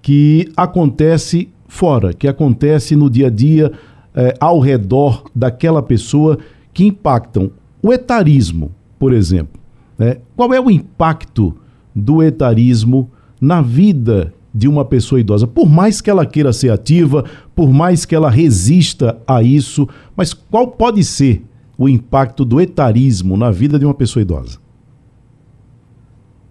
que 0.00 0.50
acontece 0.56 1.48
fora, 1.66 2.12
que 2.12 2.28
acontece 2.28 2.94
no 2.94 3.10
dia 3.10 3.26
a 3.26 3.30
dia, 3.30 3.72
eh, 4.14 4.34
ao 4.40 4.60
redor 4.60 5.24
daquela 5.34 5.82
pessoa, 5.82 6.38
que 6.72 6.84
impactam. 6.84 7.50
O 7.82 7.92
etarismo, 7.92 8.70
por 8.98 9.12
exemplo. 9.12 9.60
Né? 9.98 10.18
Qual 10.36 10.52
é 10.54 10.60
o 10.60 10.70
impacto 10.70 11.54
do 11.94 12.22
etarismo 12.22 13.10
na 13.40 13.60
vida 13.60 14.32
de 14.54 14.68
uma 14.68 14.84
pessoa 14.84 15.20
idosa? 15.20 15.46
Por 15.46 15.68
mais 15.68 16.00
que 16.00 16.10
ela 16.10 16.24
queira 16.24 16.52
ser 16.52 16.70
ativa, 16.70 17.24
por 17.54 17.72
mais 17.72 18.04
que 18.04 18.14
ela 18.14 18.30
resista 18.30 19.18
a 19.26 19.42
isso, 19.42 19.88
mas 20.16 20.32
qual 20.32 20.68
pode 20.68 21.02
ser 21.02 21.42
o 21.78 21.88
impacto 21.88 22.44
do 22.44 22.60
etarismo 22.60 23.36
na 23.36 23.50
vida 23.50 23.78
de 23.78 23.84
uma 23.84 23.94
pessoa 23.94 24.22
idosa? 24.22 24.58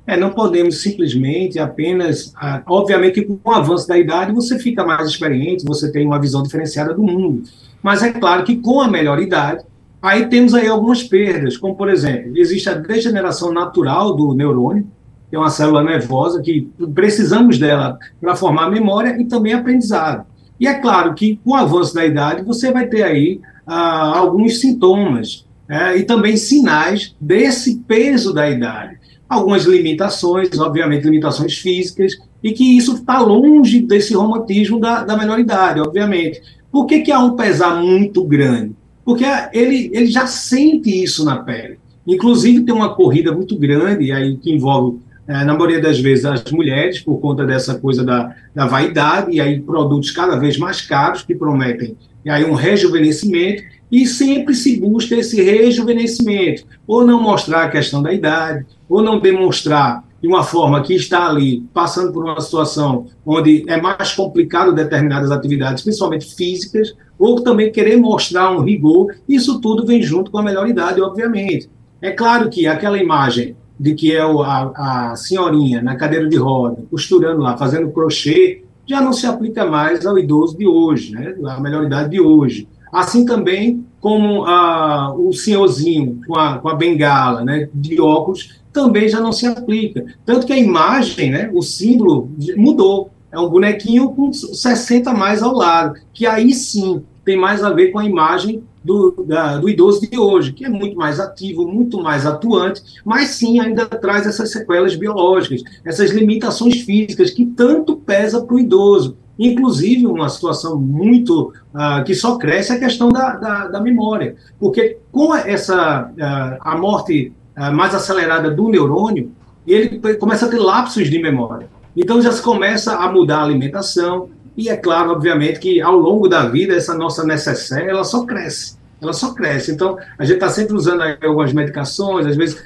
É, 0.08 0.15
não 0.15 0.29
podemos 0.29 0.82
simplesmente 0.82 1.58
apenas. 1.58 2.32
Ah, 2.36 2.62
obviamente 2.67 3.24
com 3.24 3.39
o 3.44 3.51
avanço 3.51 3.88
da 3.88 3.98
idade 3.98 4.32
você 4.32 4.60
fica 4.60 4.86
mais 4.86 5.08
experiente, 5.08 5.65
você 5.65 5.91
tem 5.91 6.05
uma 6.05 6.20
visão 6.20 6.44
diferenciada 6.44 6.94
do 6.94 7.01
mundo. 7.01 7.44
Mas 7.82 8.03
é 8.03 8.12
claro 8.12 8.44
que 8.44 8.55
com 8.58 8.82
a 8.82 8.88
melhor 8.88 9.20
idade, 9.20 9.63
aí 10.01 10.27
temos 10.27 10.53
aí 10.53 10.67
algumas 10.67 11.03
perdas, 11.03 11.58
como 11.58 11.75
por 11.75 11.89
exemplo, 11.89 12.38
existe 12.38 12.70
a 12.70 12.75
degeneração 12.75 13.51
natural 13.51 14.15
do 14.15 14.34
neurônio, 14.36 14.88
que 15.29 15.36
é 15.36 15.39
uma 15.39 15.50
célula 15.50 15.84
nervosa 15.84 16.41
que 16.41 16.70
precisamos 16.94 17.58
dela 17.58 17.98
para 18.22 18.36
formar 18.36 18.70
memória 18.70 19.20
e 19.20 19.25
também 19.25 19.53
aprendizado. 19.53 20.25
E 20.60 20.67
é 20.67 20.75
claro 20.75 21.15
que 21.15 21.38
com 21.44 21.51
o 21.51 21.55
avanço 21.55 21.96
da 21.96 22.05
idade 22.05 22.44
você 22.44 22.72
vai 22.72 22.86
ter 22.86 23.03
aí 23.03 23.41
ah, 23.65 24.17
alguns 24.17 24.60
sintomas 24.60 25.45
é, 25.67 25.98
e 25.98 26.03
também 26.03 26.38
sinais 26.38 27.15
desse 27.19 27.77
peso 27.88 28.34
da 28.34 28.50
idade. 28.50 28.98
Algumas 29.27 29.65
limitações, 29.65 30.60
obviamente 30.60 31.05
limitações 31.05 31.57
físicas, 31.57 32.17
e 32.43 32.51
que 32.51 32.77
isso 32.77 32.93
está 32.93 33.19
longe 33.19 33.81
desse 33.81 34.13
romantismo 34.13 34.79
da, 34.79 35.03
da 35.03 35.17
menor 35.17 35.39
idade, 35.39 35.79
obviamente. 35.79 36.41
Por 36.72 36.86
que, 36.86 37.01
que 37.01 37.12
há 37.12 37.19
um 37.19 37.36
pesar 37.36 37.81
muito 37.81 38.24
grande? 38.24 38.75
Porque 39.03 39.24
ele, 39.51 39.89
ele 39.93 40.07
já 40.07 40.27
sente 40.27 41.03
isso 41.03 41.25
na 41.25 41.38
pele. 41.38 41.79
Inclusive, 42.05 42.63
tem 42.63 42.74
uma 42.74 42.93
corrida 42.93 43.31
muito 43.31 43.57
grande 43.57 44.12
aí 44.12 44.38
que 44.38 44.53
envolve, 44.53 45.00
é, 45.27 45.43
na 45.43 45.53
maioria 45.53 45.81
das 45.81 46.00
vezes, 46.00 46.24
as 46.24 46.51
mulheres, 46.51 47.00
por 47.00 47.19
conta 47.19 47.43
dessa 47.45 47.79
coisa 47.79 48.03
da, 48.03 48.36
da 48.53 48.67
vaidade, 48.67 49.31
e 49.31 49.41
aí 49.41 49.60
produtos 49.60 50.12
cada 50.12 50.36
vez 50.36 50.57
mais 50.60 50.81
caros 50.81 51.24
que 51.24 51.34
prometem 51.34 51.98
e 52.25 52.29
aí 52.29 52.44
um 52.44 52.55
rejuvenescimento, 52.55 53.63
e 53.91 54.05
sempre 54.08 54.55
se 54.55 54.79
busca 54.79 55.15
esse 55.15 55.41
rejuvenescimento, 55.41 56.63
ou 56.88 57.05
não 57.05 57.22
mostrar 57.22 57.63
a 57.63 57.70
questão 57.70 58.01
da 58.01 58.12
idade, 58.12 58.65
ou 58.89 59.01
não 59.01 59.20
demonstrar 59.20 60.03
de 60.22 60.27
uma 60.27 60.44
forma 60.44 60.82
que 60.82 60.96
está 60.96 61.27
ali 61.27 61.62
passando 61.72 62.12
por 62.12 62.24
uma 62.24 62.41
situação 62.41 63.05
onde 63.24 63.63
é 63.67 63.79
mais 63.79 64.12
complicado 64.13 64.74
determinadas 64.74 65.29
atividades, 65.29 65.84
principalmente 65.84 66.34
físicas, 66.34 66.96
ou 67.20 67.41
também 67.41 67.72
querer 67.72 67.98
mostrar 67.98 68.51
um 68.51 68.62
rigor, 68.62 69.15
isso 69.29 69.62
tudo 69.62 69.86
vem 69.86 70.01
junto 70.01 70.32
com 70.32 70.39
a 70.39 70.44
melhor 70.44 70.67
idade, 70.67 71.00
obviamente. 71.00 71.70
É 72.01 72.10
claro 72.10 72.50
que 72.50 72.65
aquela 72.65 72.98
imagem 72.98 73.55
de 73.79 73.94
que 73.94 74.15
é 74.15 74.22
a, 74.22 75.12
a 75.12 75.15
senhorinha 75.15 75.82
na 75.82 75.96
cadeira 75.96 76.27
de 76.27 76.38
roda, 76.38 76.84
costurando 76.89 77.41
lá, 77.41 77.55
fazendo 77.55 77.91
crochê, 77.91 78.63
já 78.88 79.01
não 79.01 79.13
se 79.13 79.25
aplica 79.25 79.65
mais 79.65 80.06
ao 80.06 80.18
idoso 80.18 80.58
de 80.58 80.68
hoje, 80.68 81.12
né, 81.12 81.36
a 81.48 81.60
melhor 81.60 81.86
idade 81.86 82.12
de 82.12 82.22
hoje. 82.22 82.68
Assim 82.92 83.25
também 83.25 83.86
como 84.00 84.46
a, 84.46 85.13
o 85.15 85.34
senhorzinho 85.34 86.22
com 86.27 86.38
a, 86.38 86.60
com 86.60 86.70
a 86.70 86.75
bengala 86.75 87.44
né, 87.44 87.68
de 87.74 88.00
óculos 88.00 88.62
também 88.72 89.10
já 89.10 89.20
não 89.20 89.32
se 89.32 89.48
aplica. 89.48 90.06
Tanto 90.25 90.46
que 90.46 90.54
a 90.54 90.58
imagem, 90.58 91.32
né, 91.32 91.50
o 91.54 91.62
símbolo 91.62 92.30
mudou. 92.56 93.10
É 93.32 93.39
um 93.39 93.50
bonequinho 93.50 94.10
com 94.10 94.32
60 94.32 95.13
mais 95.13 95.42
ao 95.42 95.54
lado, 95.54 95.96
que 96.13 96.25
aí 96.25 96.54
sim 96.54 97.04
tem 97.25 97.36
mais 97.36 97.63
a 97.63 97.72
ver 97.72 97.92
com 97.92 98.00
a 98.00 98.06
imagem 98.06 98.63
do, 98.86 99.25
da, 99.27 99.58
do 99.58 99.68
idoso 99.68 100.08
de 100.08 100.18
hoje, 100.18 100.54
que 100.54 100.63
é 100.63 100.70
muito 100.70 100.96
mais 100.96 101.20
ativo, 101.20 101.68
muito 101.68 102.01
mais 102.01 102.25
atuante, 102.25 102.84
mas 103.04 103.30
sim 103.30 103.60
ainda 103.60 103.86
traz 103.88 104.27
essas 104.27 104.51
sequelas 104.51 104.96
biológicas, 104.96 105.63
essas 105.84 106.12
limitações 106.12 106.82
físicas 106.82 107.32
que 107.32 107.48
tanto 107.48 107.98
pesa 107.98 108.44
para 108.44 108.56
o 108.56 108.60
idoso. 108.60 109.18
Inclusive, 109.38 110.06
uma 110.06 110.30
situação 110.30 110.80
muito 110.80 111.51
uh, 111.74 112.04
que 112.06 112.13
só 112.13 112.38
cresce 112.38 112.72
a 112.72 112.80
questão 112.80 113.10
da, 113.10 113.36
da, 113.36 113.68
da 113.68 113.82
memória, 113.82 114.36
porque 114.60 114.98
com 115.12 115.36
essa 115.36 116.10
uh, 116.10 116.58
a 116.62 116.77
morte 116.77 117.34
uh, 117.58 117.74
mais 117.74 117.94
acelerada 117.94 118.51
do 118.51 118.70
neurônio, 118.70 119.32
ele 119.68 120.00
começa 120.18 120.46
a 120.46 120.50
ter 120.50 120.60
lapsos 120.60 121.10
de 121.10 121.20
memória. 121.20 121.68
Então 121.98 122.22
já 122.22 122.32
se 122.32 122.42
começa 122.42 122.96
a 122.96 123.12
mudar 123.12 123.39
a 123.39 123.44
alimentação, 123.44 124.30
e 124.57 124.69
é 124.69 124.77
claro, 124.77 125.12
obviamente, 125.12 125.59
que 125.59 125.81
ao 125.81 125.95
longo 125.95 126.27
da 126.27 126.45
vida, 126.47 126.74
essa 126.74 126.95
nossa 126.95 127.25
necessaire, 127.25 127.89
ela 127.89 128.03
só 128.03 128.25
cresce. 128.25 128.77
Ela 129.01 129.12
só 129.12 129.33
cresce. 129.33 129.71
Então, 129.71 129.97
a 130.17 130.24
gente 130.24 130.35
está 130.35 130.50
sempre 130.50 130.75
usando 130.75 131.01
algumas 131.21 131.51
medicações, 131.51 132.25
às 132.25 132.35
vezes 132.35 132.63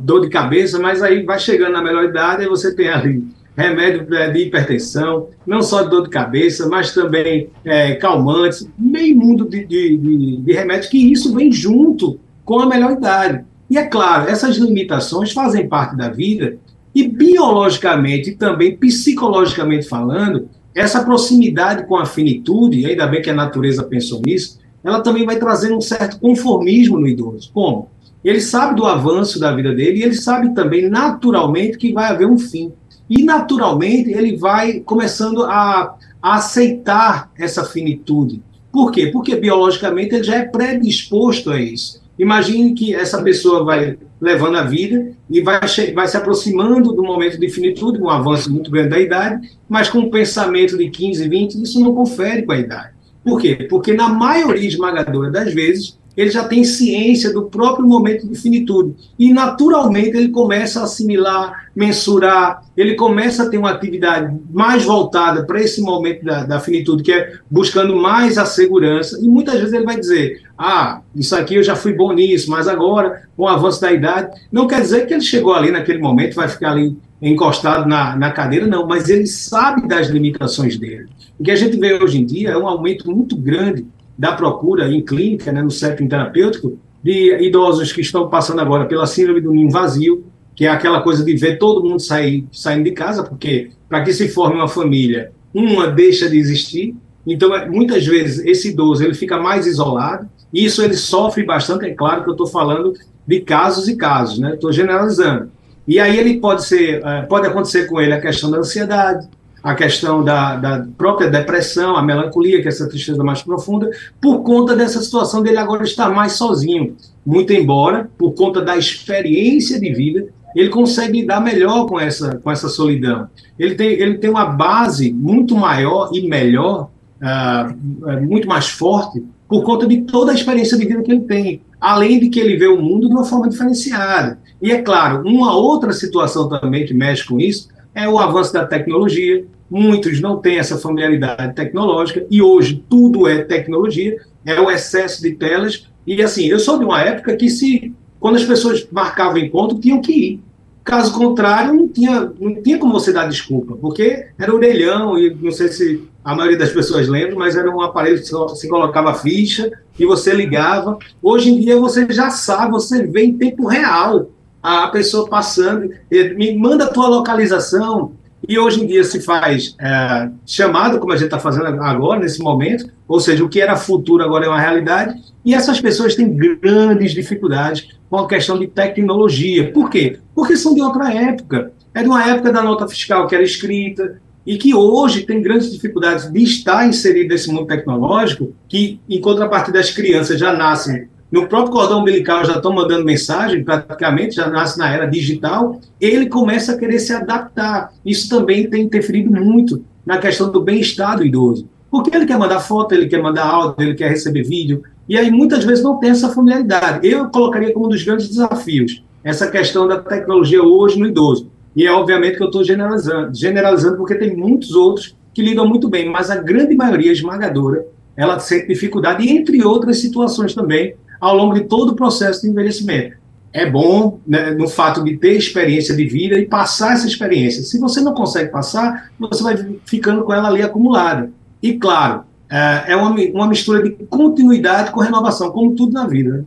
dor 0.00 0.20
de 0.20 0.28
cabeça, 0.28 0.78
mas 0.78 1.02
aí 1.02 1.24
vai 1.24 1.38
chegando 1.38 1.72
na 1.72 1.82
melhor 1.82 2.04
idade 2.04 2.44
e 2.44 2.48
você 2.48 2.74
tem 2.74 2.88
ali 2.88 3.24
remédio 3.56 4.06
de 4.06 4.38
hipertensão, 4.38 5.28
não 5.46 5.60
só 5.60 5.82
de 5.82 5.90
dor 5.90 6.04
de 6.04 6.10
cabeça, 6.10 6.68
mas 6.68 6.94
também 6.94 7.50
é, 7.64 7.94
calmantes, 7.96 8.66
meio 8.78 9.16
mundo 9.16 9.48
de, 9.48 9.66
de, 9.66 9.96
de, 9.96 10.36
de 10.38 10.52
remédios, 10.52 10.86
que 10.86 11.12
isso 11.12 11.34
vem 11.34 11.50
junto 11.52 12.18
com 12.44 12.60
a 12.60 12.66
melhor 12.66 12.92
idade. 12.92 13.44
E 13.68 13.76
é 13.76 13.86
claro, 13.86 14.30
essas 14.30 14.56
limitações 14.56 15.32
fazem 15.32 15.68
parte 15.68 15.96
da 15.96 16.08
vida 16.08 16.56
e 16.94 17.06
biologicamente 17.06 18.30
e 18.30 18.34
também 18.36 18.76
psicologicamente 18.76 19.88
falando, 19.88 20.48
essa 20.74 21.04
proximidade 21.04 21.86
com 21.86 21.96
a 21.96 22.06
finitude, 22.06 22.86
ainda 22.86 23.06
bem 23.06 23.22
que 23.22 23.30
a 23.30 23.34
natureza 23.34 23.82
pensou 23.82 24.20
nisso, 24.24 24.58
ela 24.82 25.00
também 25.00 25.26
vai 25.26 25.38
trazendo 25.38 25.76
um 25.76 25.80
certo 25.80 26.18
conformismo 26.18 26.98
no 26.98 27.06
idoso. 27.06 27.50
Como? 27.52 27.88
Ele 28.24 28.40
sabe 28.40 28.76
do 28.76 28.86
avanço 28.86 29.40
da 29.40 29.54
vida 29.54 29.74
dele 29.74 30.00
e 30.00 30.02
ele 30.02 30.14
sabe 30.14 30.54
também, 30.54 30.88
naturalmente, 30.88 31.78
que 31.78 31.92
vai 31.92 32.06
haver 32.10 32.26
um 32.26 32.38
fim. 32.38 32.72
E, 33.08 33.22
naturalmente, 33.24 34.10
ele 34.10 34.36
vai 34.36 34.80
começando 34.80 35.44
a, 35.44 35.96
a 36.22 36.34
aceitar 36.36 37.30
essa 37.36 37.64
finitude. 37.64 38.42
Por 38.70 38.92
quê? 38.92 39.06
Porque, 39.06 39.34
biologicamente, 39.36 40.14
ele 40.14 40.24
já 40.24 40.36
é 40.36 40.44
predisposto 40.44 41.50
a 41.50 41.60
isso. 41.60 42.00
Imagine 42.20 42.74
que 42.74 42.94
essa 42.94 43.22
pessoa 43.22 43.64
vai 43.64 43.96
levando 44.20 44.58
a 44.58 44.62
vida 44.62 45.12
e 45.30 45.40
vai, 45.40 45.58
vai 45.94 46.06
se 46.06 46.18
aproximando 46.18 46.92
do 46.92 47.02
momento 47.02 47.40
de 47.40 47.48
finitude, 47.48 47.98
um 47.98 48.10
avanço 48.10 48.52
muito 48.52 48.70
grande 48.70 48.90
da 48.90 49.00
idade, 49.00 49.50
mas 49.66 49.88
com 49.88 50.00
um 50.00 50.10
pensamento 50.10 50.76
de 50.76 50.90
15, 50.90 51.26
20, 51.26 51.62
isso 51.62 51.80
não 51.80 51.94
confere 51.94 52.42
com 52.42 52.52
a 52.52 52.58
idade. 52.58 52.90
Por 53.24 53.40
quê? 53.40 53.66
Porque 53.70 53.94
na 53.94 54.10
maioria 54.10 54.68
esmagadora 54.68 55.30
das 55.30 55.54
vezes, 55.54 55.98
ele 56.16 56.30
já 56.30 56.44
tem 56.44 56.64
ciência 56.64 57.32
do 57.32 57.44
próprio 57.44 57.86
momento 57.86 58.26
de 58.26 58.38
finitude. 58.38 58.94
E, 59.18 59.32
naturalmente, 59.32 60.16
ele 60.16 60.28
começa 60.28 60.80
a 60.80 60.84
assimilar, 60.84 61.68
mensurar, 61.74 62.62
ele 62.76 62.94
começa 62.94 63.44
a 63.44 63.48
ter 63.48 63.58
uma 63.58 63.70
atividade 63.70 64.36
mais 64.50 64.84
voltada 64.84 65.44
para 65.44 65.60
esse 65.60 65.80
momento 65.80 66.24
da, 66.24 66.44
da, 66.44 66.60
finitude, 66.60 67.02
que 67.02 67.12
é 67.12 67.34
buscando 67.50 67.96
mais 67.96 68.38
a 68.38 68.44
segurança. 68.44 69.18
E 69.22 69.28
muitas 69.28 69.54
vezes 69.54 69.72
ele 69.72 69.84
vai 69.84 69.98
dizer: 69.98 70.42
Ah, 70.58 71.00
isso 71.14 71.34
aqui 71.36 71.54
eu 71.54 71.62
já 71.62 71.76
fui 71.76 71.92
bom 71.92 72.12
nisso, 72.12 72.50
mas 72.50 72.66
agora, 72.66 73.22
com 73.36 73.44
o 73.44 73.48
avanço 73.48 73.80
da 73.80 73.92
idade. 73.92 74.38
Não 74.50 74.66
quer 74.66 74.80
dizer 74.80 75.06
que 75.06 75.14
ele 75.14 75.22
chegou 75.22 75.54
ali 75.54 75.70
naquele 75.70 75.98
momento, 75.98 76.34
vai 76.34 76.48
ficar 76.48 76.72
ali 76.72 76.96
encostado 77.22 77.88
na, 77.88 78.16
na 78.16 78.30
cadeira, 78.30 78.66
não, 78.66 78.86
mas 78.86 79.08
ele 79.08 79.26
sabe 79.26 79.86
das 79.86 80.08
limitações 80.08 80.78
dele. 80.78 81.06
O 81.38 81.44
que 81.44 81.50
a 81.50 81.56
gente 81.56 81.76
vê 81.76 81.94
hoje 81.94 82.18
em 82.18 82.24
dia 82.24 82.50
é 82.50 82.58
um 82.58 82.66
aumento 82.66 83.10
muito 83.10 83.36
grande 83.36 83.86
da 84.20 84.32
procura 84.32 84.86
em 84.86 85.02
clínica, 85.02 85.50
né, 85.50 85.62
no 85.62 85.70
setting 85.70 86.06
terapêutico, 86.06 86.78
de 87.02 87.38
idosos 87.42 87.90
que 87.90 88.02
estão 88.02 88.28
passando 88.28 88.60
agora 88.60 88.84
pela 88.84 89.06
síndrome 89.06 89.40
do 89.40 89.50
ninho 89.50 89.70
vazio, 89.70 90.26
que 90.54 90.66
é 90.66 90.68
aquela 90.68 91.00
coisa 91.00 91.24
de 91.24 91.34
ver 91.34 91.56
todo 91.56 91.82
mundo 91.82 91.98
sair, 91.98 92.44
saindo 92.52 92.84
de 92.84 92.90
casa, 92.90 93.22
porque 93.22 93.70
para 93.88 94.02
que 94.04 94.12
se 94.12 94.28
forme 94.28 94.56
uma 94.56 94.68
família, 94.68 95.32
uma 95.54 95.86
deixa 95.86 96.28
de 96.28 96.36
existir. 96.36 96.94
Então, 97.26 97.56
é, 97.56 97.66
muitas 97.66 98.06
vezes, 98.06 98.44
esse 98.44 98.68
idoso 98.68 99.02
ele 99.02 99.14
fica 99.14 99.40
mais 99.40 99.66
isolado, 99.66 100.28
e 100.52 100.66
isso 100.66 100.82
ele 100.82 100.98
sofre 100.98 101.42
bastante. 101.42 101.86
É 101.86 101.94
claro 101.94 102.22
que 102.22 102.28
eu 102.28 102.34
estou 102.34 102.46
falando 102.46 102.92
de 103.26 103.40
casos 103.40 103.88
e 103.88 103.96
casos, 103.96 104.38
né? 104.38 104.52
Estou 104.52 104.70
generalizando. 104.70 105.50
E 105.88 105.98
aí 105.98 106.18
ele 106.18 106.38
pode 106.38 106.66
ser, 106.66 107.02
é, 107.02 107.22
pode 107.22 107.46
acontecer 107.46 107.86
com 107.86 107.98
ele 107.98 108.12
a 108.12 108.20
questão 108.20 108.50
da 108.50 108.58
ansiedade, 108.58 109.26
a 109.62 109.74
questão 109.74 110.24
da, 110.24 110.56
da, 110.56 110.86
própria 110.96 111.30
depressão, 111.30 111.96
a 111.96 112.02
melancolia, 112.02 112.60
que 112.60 112.68
é 112.68 112.70
essa 112.70 112.88
tristeza 112.88 113.22
mais 113.22 113.42
profunda, 113.42 113.90
por 114.20 114.42
conta 114.42 114.74
dessa 114.74 115.02
situação 115.02 115.42
dele 115.42 115.58
agora 115.58 115.82
estar 115.82 116.10
mais 116.10 116.32
sozinho. 116.32 116.96
Muito 117.24 117.52
embora, 117.52 118.10
por 118.16 118.32
conta 118.32 118.62
da 118.62 118.76
experiência 118.76 119.78
de 119.78 119.92
vida, 119.92 120.28
ele 120.56 120.70
consegue 120.70 121.20
lidar 121.20 121.40
melhor 121.40 121.86
com 121.86 122.00
essa, 122.00 122.36
com 122.36 122.50
essa 122.50 122.68
solidão. 122.68 123.28
Ele 123.58 123.74
tem, 123.74 123.88
ele 123.88 124.18
tem 124.18 124.30
uma 124.30 124.46
base 124.46 125.12
muito 125.12 125.54
maior 125.54 126.10
e 126.12 126.26
melhor, 126.26 126.88
uh, 127.20 128.26
muito 128.26 128.48
mais 128.48 128.68
forte, 128.68 129.22
por 129.46 129.62
conta 129.62 129.86
de 129.86 130.02
toda 130.02 130.32
a 130.32 130.34
experiência 130.34 130.78
de 130.78 130.86
vida 130.86 131.02
que 131.02 131.12
ele 131.12 131.20
tem. 131.20 131.60
Além 131.80 132.18
de 132.18 132.28
que 132.28 132.40
ele 132.40 132.56
vê 132.56 132.66
o 132.66 132.80
mundo 132.80 133.08
de 133.08 133.14
uma 133.14 133.24
forma 133.24 133.48
diferenciada. 133.48 134.38
E 134.60 134.70
é 134.70 134.82
claro, 134.82 135.22
uma 135.26 135.54
outra 135.54 135.92
situação 135.92 136.48
também 136.48 136.84
que 136.84 136.92
mexe 136.92 137.26
com 137.26 137.40
isso 137.40 137.68
é 137.94 138.08
o 138.08 138.18
avanço 138.18 138.52
da 138.52 138.66
tecnologia. 138.66 139.44
Muitos 139.70 140.20
não 140.20 140.38
têm 140.38 140.58
essa 140.58 140.76
familiaridade 140.78 141.54
tecnológica 141.54 142.26
e 142.30 142.42
hoje 142.42 142.84
tudo 142.88 143.28
é 143.28 143.44
tecnologia, 143.44 144.16
é 144.44 144.60
o 144.60 144.70
excesso 144.70 145.22
de 145.22 145.32
telas. 145.32 145.86
E 146.06 146.20
assim, 146.22 146.46
eu 146.46 146.58
sou 146.58 146.78
de 146.78 146.84
uma 146.84 147.00
época 147.00 147.36
que 147.36 147.48
se 147.48 147.92
quando 148.18 148.36
as 148.36 148.44
pessoas 148.44 148.86
marcavam 148.92 149.38
encontro, 149.38 149.78
tinham 149.78 150.00
que 150.00 150.12
ir. 150.12 150.40
Caso 150.84 151.12
contrário, 151.14 151.74
não 151.74 151.88
tinha, 151.88 152.32
não 152.38 152.62
tinha 152.62 152.78
como 152.78 152.92
você 152.92 153.12
dar 153.12 153.28
desculpa, 153.28 153.76
porque 153.76 154.26
era 154.38 154.54
orelhão, 154.54 155.18
e 155.18 155.34
não 155.34 155.50
sei 155.50 155.68
se 155.68 156.02
a 156.24 156.34
maioria 156.34 156.58
das 156.58 156.70
pessoas 156.70 157.08
lembra, 157.08 157.36
mas 157.36 157.56
era 157.56 157.70
um 157.70 157.80
aparelho 157.80 158.20
que 158.20 158.30
você 158.30 158.68
colocava 158.68 159.14
ficha 159.14 159.70
e 159.98 160.04
você 160.04 160.34
ligava. 160.34 160.98
Hoje 161.22 161.50
em 161.50 161.60
dia 161.60 161.78
você 161.78 162.06
já 162.10 162.30
sabe, 162.30 162.72
você 162.72 163.06
vê 163.06 163.24
em 163.24 163.36
tempo 163.38 163.66
real 163.66 164.30
a 164.62 164.88
pessoa 164.88 165.28
passando, 165.28 165.90
me 166.36 166.56
manda 166.56 166.84
a 166.84 166.88
tua 166.88 167.08
localização, 167.08 168.12
e 168.48 168.58
hoje 168.58 168.82
em 168.82 168.86
dia 168.86 169.04
se 169.04 169.20
faz 169.20 169.76
é, 169.80 170.30
chamada, 170.46 170.98
como 170.98 171.12
a 171.12 171.16
gente 171.16 171.26
está 171.26 171.38
fazendo 171.38 171.66
agora, 171.66 172.20
nesse 172.20 172.40
momento, 172.40 172.90
ou 173.06 173.20
seja, 173.20 173.44
o 173.44 173.48
que 173.48 173.60
era 173.60 173.76
futuro 173.76 174.24
agora 174.24 174.46
é 174.46 174.48
uma 174.48 174.60
realidade, 174.60 175.14
e 175.44 175.54
essas 175.54 175.80
pessoas 175.80 176.14
têm 176.14 176.34
grandes 176.34 177.12
dificuldades 177.12 177.88
com 178.08 178.16
a 178.16 178.28
questão 178.28 178.58
de 178.58 178.66
tecnologia. 178.66 179.72
Por 179.72 179.88
quê? 179.88 180.18
Porque 180.34 180.56
são 180.56 180.74
de 180.74 180.82
outra 180.82 181.12
época. 181.12 181.72
É 181.94 182.02
de 182.02 182.08
uma 182.08 182.28
época 182.28 182.52
da 182.52 182.62
nota 182.62 182.88
fiscal 182.88 183.26
que 183.26 183.34
era 183.34 183.44
escrita, 183.44 184.20
e 184.46 184.56
que 184.56 184.74
hoje 184.74 185.22
tem 185.22 185.42
grandes 185.42 185.70
dificuldades 185.70 186.30
de 186.30 186.42
estar 186.42 186.88
inserido 186.88 187.28
nesse 187.28 187.52
mundo 187.52 187.66
tecnológico, 187.66 188.54
que, 188.68 188.98
em 189.08 189.20
contrapartida, 189.20 189.78
as 189.78 189.90
crianças 189.90 190.40
já 190.40 190.52
nascem 190.52 191.08
no 191.30 191.46
próprio 191.46 191.72
cordão 191.72 192.00
umbilical 192.00 192.44
já 192.44 192.54
estão 192.54 192.72
mandando 192.72 193.04
mensagem, 193.04 193.62
praticamente, 193.62 194.34
já 194.34 194.48
nasce 194.48 194.78
na 194.78 194.92
era 194.92 195.06
digital, 195.06 195.80
ele 196.00 196.28
começa 196.28 196.72
a 196.72 196.78
querer 196.78 196.98
se 196.98 197.12
adaptar. 197.12 197.92
Isso 198.04 198.28
também 198.28 198.68
tem 198.68 198.82
interferido 198.82 199.30
muito 199.30 199.84
na 200.04 200.18
questão 200.18 200.50
do 200.50 200.60
bem-estar 200.60 201.16
do 201.16 201.24
idoso. 201.24 201.68
Porque 201.88 202.14
ele 202.14 202.26
quer 202.26 202.38
mandar 202.38 202.60
foto, 202.60 202.94
ele 202.94 203.06
quer 203.06 203.22
mandar 203.22 203.46
áudio, 203.46 203.76
ele 203.78 203.94
quer 203.94 204.08
receber 204.08 204.42
vídeo, 204.42 204.82
E 205.08 205.16
aí 205.16 205.30
muitas 205.30 205.64
vezes 205.64 205.82
não 205.82 205.98
tem 205.98 206.10
essa 206.10 206.30
familiaridade. 206.30 207.06
Eu 207.06 207.28
colocaria 207.30 207.72
como 207.72 207.86
um 207.86 207.88
dos 207.88 208.02
grandes 208.04 208.28
desafios 208.28 209.02
essa 209.22 209.50
questão 209.50 209.86
da 209.86 209.98
tecnologia 209.98 210.62
hoje 210.62 210.98
no 210.98 211.06
idoso. 211.06 211.50
E 211.74 211.86
é 211.86 211.92
obviamente 211.92 212.36
que 212.36 212.42
eu 212.42 212.46
estou 212.46 212.64
generalizando, 212.64 213.34
generalizando 213.34 213.96
porque 213.96 214.14
tem 214.14 214.36
muitos 214.36 214.72
outros 214.72 215.16
que 215.32 215.42
lidam 215.42 215.66
muito 215.66 215.88
bem, 215.88 216.08
mas 216.08 216.30
a 216.30 216.36
grande 216.36 216.74
maioria 216.74 217.12
esmagadora, 217.12 217.86
ela 218.16 218.38
sente 218.38 218.68
dificuldade, 218.68 219.28
entre 219.28 219.62
outras 219.64 220.00
situações 220.00 220.54
também, 220.54 220.94
ao 221.20 221.36
longo 221.36 221.54
de 221.54 221.62
todo 221.62 221.90
o 221.90 221.96
processo 221.96 222.42
de 222.42 222.48
envelhecimento. 222.48 223.16
É 223.52 223.68
bom 223.68 224.20
né, 224.26 224.52
no 224.52 224.68
fato 224.68 225.02
de 225.02 225.16
ter 225.16 225.36
experiência 225.36 225.94
de 225.94 226.06
vida 226.06 226.38
e 226.38 226.46
passar 226.46 226.94
essa 226.94 227.06
experiência. 227.06 227.62
Se 227.62 227.78
você 227.78 228.00
não 228.00 228.14
consegue 228.14 228.50
passar, 228.50 229.10
você 229.18 229.42
vai 229.42 229.56
ficando 229.84 230.22
com 230.22 230.32
ela 230.32 230.48
ali 230.48 230.62
acumulada. 230.62 231.30
E 231.60 231.74
claro, 231.74 232.22
é, 232.48 232.92
é 232.92 232.96
uma, 232.96 233.14
uma 233.34 233.48
mistura 233.48 233.82
de 233.82 233.90
continuidade 234.06 234.92
com 234.92 235.00
renovação, 235.00 235.50
como 235.50 235.74
tudo 235.74 235.92
na 235.92 236.06
vida. 236.06 236.38
Né? 236.38 236.44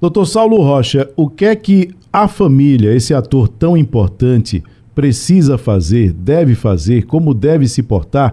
Doutor 0.00 0.26
Saulo 0.26 0.56
Rocha, 0.62 1.10
o 1.14 1.28
que 1.28 1.44
é 1.44 1.54
que 1.54 1.90
a 2.12 2.26
família, 2.26 2.94
esse 2.94 3.12
ator 3.12 3.48
tão 3.48 3.76
importante, 3.76 4.62
precisa 4.94 5.58
fazer, 5.58 6.12
deve 6.12 6.54
fazer, 6.54 7.04
como 7.04 7.34
deve 7.34 7.68
se 7.68 7.82
portar 7.82 8.32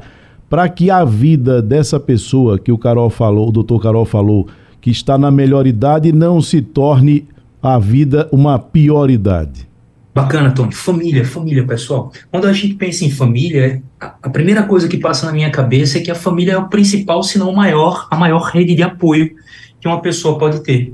para 0.52 0.67
que 0.67 0.91
a 0.91 1.06
vida 1.06 1.62
dessa 1.62 1.97
pessoa 1.97 2.60
que 2.60 2.74
o 2.74 2.78
Carol 2.78 3.10
falou, 3.10 3.47
o 3.47 3.52
doutor 3.54 3.82
Carol 3.82 4.04
falou, 4.04 4.50
que 4.82 4.89
está 4.89 5.17
na 5.17 5.30
melhor 5.30 5.67
idade, 5.67 6.12
não 6.12 6.41
se 6.41 6.62
torne 6.62 7.28
a 7.62 7.78
vida 7.78 8.28
uma 8.32 8.58
pior 8.58 9.10
idade? 9.10 9.70
Bacana, 10.13 10.52
Tony. 10.52 10.74
Família, 10.74 11.24
família, 11.24 11.65
pessoal. 11.65 12.12
Quando 12.30 12.46
a 12.48 12.52
gente 12.52 12.74
pensa 12.74 13.06
em 13.06 13.12
família, 13.12 13.82
a 14.00 14.30
primeira 14.30 14.63
coisa 14.63 14.88
que 14.88 14.98
passa 14.98 15.26
na 15.26 15.32
minha 15.32 15.50
cabeça 15.50 16.00
é 16.00 16.02
que 16.02 16.12
a 16.12 16.15
família 16.15 16.54
é 16.54 16.58
o 16.58 16.67
principal, 16.67 17.24
se 17.24 17.38
não 17.38 17.54
maior, 17.54 18.08
a 18.12 18.17
maior 18.17 18.41
rede 18.41 18.76
de 18.76 18.84
apoio 18.84 19.36
que 19.80 19.88
uma 19.88 20.02
pessoa 20.02 20.38
pode 20.38 20.62
ter. 20.63 20.94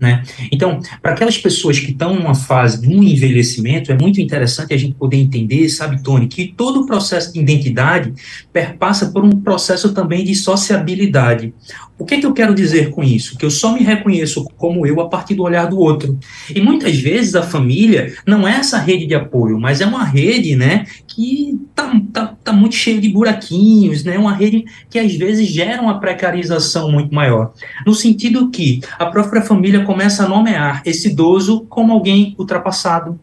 Né? 0.00 0.22
Então, 0.52 0.80
para 1.02 1.12
aquelas 1.12 1.36
pessoas 1.38 1.80
que 1.80 1.90
estão 1.90 2.14
numa 2.14 2.34
fase 2.34 2.80
de 2.80 2.88
um 2.88 3.02
envelhecimento, 3.02 3.90
é 3.90 3.98
muito 3.98 4.20
interessante 4.20 4.72
a 4.72 4.76
gente 4.76 4.94
poder 4.94 5.16
entender, 5.16 5.68
sabe, 5.68 6.00
Tony, 6.02 6.28
que 6.28 6.54
todo 6.56 6.82
o 6.82 6.86
processo 6.86 7.32
de 7.32 7.40
identidade 7.40 8.12
perpassa 8.52 9.06
por 9.06 9.24
um 9.24 9.40
processo 9.40 9.92
também 9.92 10.24
de 10.24 10.36
sociabilidade. 10.36 11.52
O 11.98 12.04
que, 12.04 12.14
é 12.14 12.20
que 12.20 12.26
eu 12.26 12.32
quero 12.32 12.54
dizer 12.54 12.90
com 12.90 13.02
isso? 13.02 13.36
Que 13.36 13.44
eu 13.44 13.50
só 13.50 13.72
me 13.72 13.80
reconheço 13.80 14.44
como 14.56 14.86
eu 14.86 15.00
a 15.00 15.08
partir 15.08 15.34
do 15.34 15.42
olhar 15.42 15.66
do 15.66 15.80
outro. 15.80 16.16
E 16.54 16.60
muitas 16.60 16.96
vezes 16.96 17.34
a 17.34 17.42
família 17.42 18.14
não 18.24 18.46
é 18.46 18.52
essa 18.52 18.78
rede 18.78 19.04
de 19.04 19.16
apoio, 19.16 19.58
mas 19.58 19.80
é 19.80 19.86
uma 19.86 20.04
rede, 20.04 20.54
né, 20.54 20.86
que 21.08 21.58
tá, 21.74 22.00
tá, 22.12 22.36
tá 22.44 22.52
muito 22.52 22.76
cheia 22.76 23.00
de 23.00 23.08
buraquinhos, 23.08 24.04
né, 24.04 24.16
uma 24.16 24.32
rede 24.32 24.64
que 24.88 24.96
às 24.96 25.12
vezes 25.16 25.48
gera 25.48 25.82
uma 25.82 25.98
precarização 25.98 26.92
muito 26.92 27.12
maior. 27.12 27.52
No 27.84 27.92
sentido 27.92 28.48
que 28.48 28.80
a 28.96 29.06
própria 29.06 29.42
família 29.42 29.84
começa 29.84 30.24
a 30.24 30.28
nomear 30.28 30.82
esse 30.84 31.08
idoso 31.08 31.66
como 31.68 31.92
alguém 31.92 32.36
ultrapassado, 32.38 33.18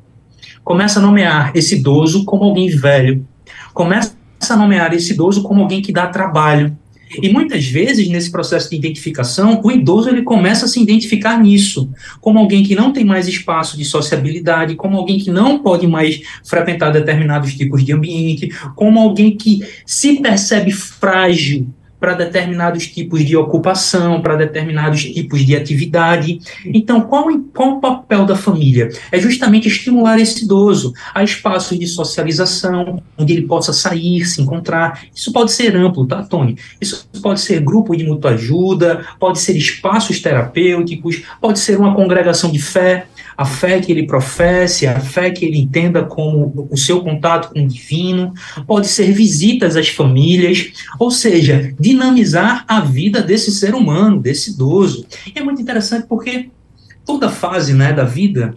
começa 0.66 1.00
a 1.00 1.02
nomear 1.02 1.52
esse 1.56 1.76
idoso 1.76 2.26
como 2.26 2.44
alguém 2.44 2.68
velho, 2.70 3.26
começa 3.74 4.16
a 4.50 4.56
nomear 4.58 4.94
esse 4.94 5.14
idoso 5.14 5.44
como 5.44 5.62
alguém 5.62 5.82
que 5.82 5.94
dá 5.94 6.08
trabalho, 6.08 6.78
e 7.22 7.30
muitas 7.30 7.66
vezes, 7.66 8.08
nesse 8.08 8.32
processo 8.32 8.70
de 8.70 8.76
identificação, 8.76 9.62
o 9.64 9.72
idoso 9.72 10.10
ele 10.10 10.22
começa 10.22 10.66
a 10.66 10.68
se 10.68 10.82
identificar 10.82 11.42
nisso, 11.42 11.90
como 12.20 12.40
alguém 12.40 12.64
que 12.64 12.76
não 12.76 12.92
tem 12.92 13.04
mais 13.04 13.28
espaço 13.28 13.78
de 13.78 13.86
sociabilidade, 13.86 14.76
como 14.76 14.98
alguém 14.98 15.20
que 15.20 15.32
não 15.32 15.60
pode 15.60 15.88
mais 15.88 16.22
frequentar 16.44 16.92
determinados 16.92 17.54
tipos 17.56 17.84
de 17.84 17.94
ambiente, 17.94 18.50
como 18.76 19.00
alguém 19.00 19.36
que 19.36 19.60
se 19.86 20.22
percebe 20.22 20.72
frágil 20.72 21.68
para 22.00 22.14
determinados 22.14 22.88
tipos 22.88 23.26
de 23.26 23.36
ocupação, 23.36 24.22
para 24.22 24.36
determinados 24.36 25.04
tipos 25.04 25.46
de 25.46 25.56
atividade. 25.56 26.40
Então, 26.66 27.02
qual, 27.02 27.26
qual 27.54 27.78
o 27.78 27.82
papel 27.82 28.26
da 28.26 28.36
família? 28.36 28.90
É 29.12 29.20
justamente 29.20 29.68
estimular 29.68 30.20
esse 30.20 30.44
idoso 30.44 30.94
a 31.14 31.24
espaços 31.24 31.80
de 31.80 31.88
socialização, 31.88 33.02
onde 33.18 33.34
ele 33.34 33.44
possa 33.44 33.74
sair, 33.74 34.26
se 34.26 34.42
encontrar. 34.42 35.06
Isso 35.14 35.32
pode 35.32 35.52
ser 35.52 35.76
amplo, 35.76 36.06
tá, 36.06 36.24
Tony? 36.24 36.58
Isso 36.80 37.08
pode 37.22 37.40
ser 37.42 37.62
grupo 37.62 37.96
de 37.96 38.04
mutua 38.04 38.32
ajuda, 38.32 39.06
pode 39.20 39.40
ser 39.40 39.56
espaços 39.56 40.20
terapêuticos, 40.20 41.24
pode 41.42 41.60
ser 41.60 41.78
uma 41.80 41.96
congregação 41.96 42.52
de 42.52 42.60
fé, 42.60 43.08
a 43.38 43.46
fé 43.46 43.80
que 43.80 43.92
ele 43.92 44.08
professe, 44.08 44.88
a 44.88 45.00
fé 45.00 45.30
que 45.30 45.46
ele 45.46 45.60
entenda 45.60 46.04
como 46.04 46.68
o 46.72 46.78
seu 46.78 47.02
contato 47.02 47.54
com 47.54 47.64
o 47.64 47.68
divino, 47.68 48.34
pode 48.66 48.88
ser 48.88 49.12
visitas 49.12 49.76
às 49.76 49.90
famílias, 49.90 50.72
ou 51.00 51.12
seja, 51.12 51.74
dinamizar 51.80 52.64
a 52.68 52.80
vida 52.80 53.22
desse 53.22 53.52
ser 53.52 53.76
humano, 53.76 54.22
desse 54.22 54.52
idoso. 54.52 55.06
E 55.36 55.40
é 55.40 55.44
muito 55.44 55.62
interessante 55.62 56.06
porque 56.08 56.50
toda 57.06 57.30
fase 57.30 57.74
né, 57.74 57.94
da 57.94 58.04
vida 58.04 58.56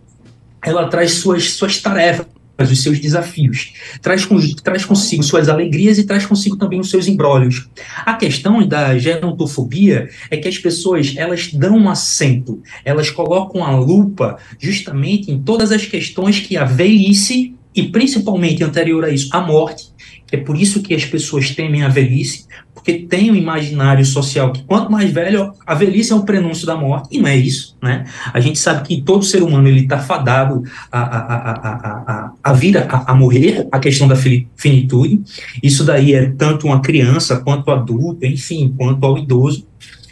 ela 0.63 0.89
traz 0.89 1.13
suas, 1.13 1.51
suas 1.51 1.79
tarefas 1.81 2.27
os 2.59 2.83
seus 2.83 2.99
desafios, 2.99 3.73
traz, 4.03 4.25
com, 4.25 4.39
traz 4.57 4.85
consigo 4.85 5.23
suas 5.23 5.49
alegrias 5.49 5.99
e 5.99 6.05
traz 6.05 6.27
consigo 6.27 6.57
também 6.57 6.81
os 6.81 6.91
seus 6.91 7.07
embrólios. 7.07 7.69
A 8.05 8.15
questão 8.15 8.67
da 8.67 8.99
gerontofobia 8.99 10.09
é 10.31 10.37
que 10.37 10.49
as 10.49 10.59
pessoas 10.59 11.15
elas 11.17 11.53
dão 11.53 11.77
um 11.77 11.89
acento, 11.89 12.61
elas 12.85 13.11
colocam 13.11 13.65
a 13.65 13.77
lupa 13.77 14.39
justamente 14.59 15.31
em 15.31 15.41
todas 15.41 15.71
as 15.71 15.85
questões 15.85 16.41
que 16.41 16.57
a 16.57 16.65
velhice 16.65 17.55
e 17.79 17.89
principalmente 17.91 18.65
anterior 18.65 19.05
a 19.05 19.09
isso 19.09 19.29
a 19.33 19.41
morte, 19.41 19.87
é 20.33 20.37
por 20.37 20.61
isso 20.61 20.83
que 20.83 20.93
as 20.95 21.05
pessoas 21.05 21.51
temem 21.51 21.85
a 21.85 21.89
velhice, 21.89 22.47
porque 22.75 22.95
tem 22.95 23.31
um 23.31 23.37
imaginário 23.37 24.05
social 24.05 24.53
que 24.53 24.65
quanto 24.65 24.91
mais 24.91 25.13
velho, 25.13 25.53
a 25.65 25.75
velhice 25.75 26.13
é 26.13 26.15
um 26.17 26.25
prenúncio 26.25 26.67
da 26.67 26.75
morte, 26.75 27.09
e 27.13 27.21
não 27.21 27.29
é 27.29 27.37
isso, 27.37 27.77
né? 27.81 28.05
A 28.33 28.41
gente 28.41 28.59
sabe 28.59 28.87
que 28.87 29.01
todo 29.01 29.25
ser 29.25 29.45
humano 29.45 29.69
ele 29.69 29.83
está 29.83 29.99
fadado 29.99 30.65
a, 30.91 31.01
a, 31.01 31.19
a, 31.19 31.53
a, 31.53 32.33
a 32.43 32.53
vir 32.53 32.77
a, 32.77 33.05
a 33.07 33.15
morrer, 33.15 33.69
a 33.71 33.79
questão 33.79 34.09
da 34.09 34.17
finitude, 34.57 35.23
isso 35.63 35.85
daí 35.85 36.15
é 36.15 36.31
tanto 36.31 36.67
uma 36.67 36.83
criança, 36.83 37.41
quanto 37.41 37.71
adulto, 37.71 38.27
enfim, 38.27 38.75
quanto 38.77 39.07
ao 39.07 39.17
idoso, 39.17 39.69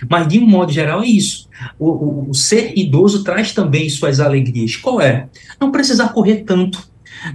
mas 0.08 0.28
de 0.28 0.38
um 0.38 0.46
modo 0.46 0.70
geral 0.70 1.02
é 1.02 1.06
isso. 1.06 1.48
O, 1.78 1.88
o, 1.88 2.30
o 2.30 2.34
ser 2.34 2.78
idoso 2.78 3.24
traz 3.24 3.52
também 3.52 3.88
suas 3.88 4.20
alegrias. 4.20 4.76
Qual 4.76 5.00
é? 5.00 5.26
Não 5.58 5.72
precisar 5.72 6.10
correr 6.10 6.44
tanto, 6.44 6.86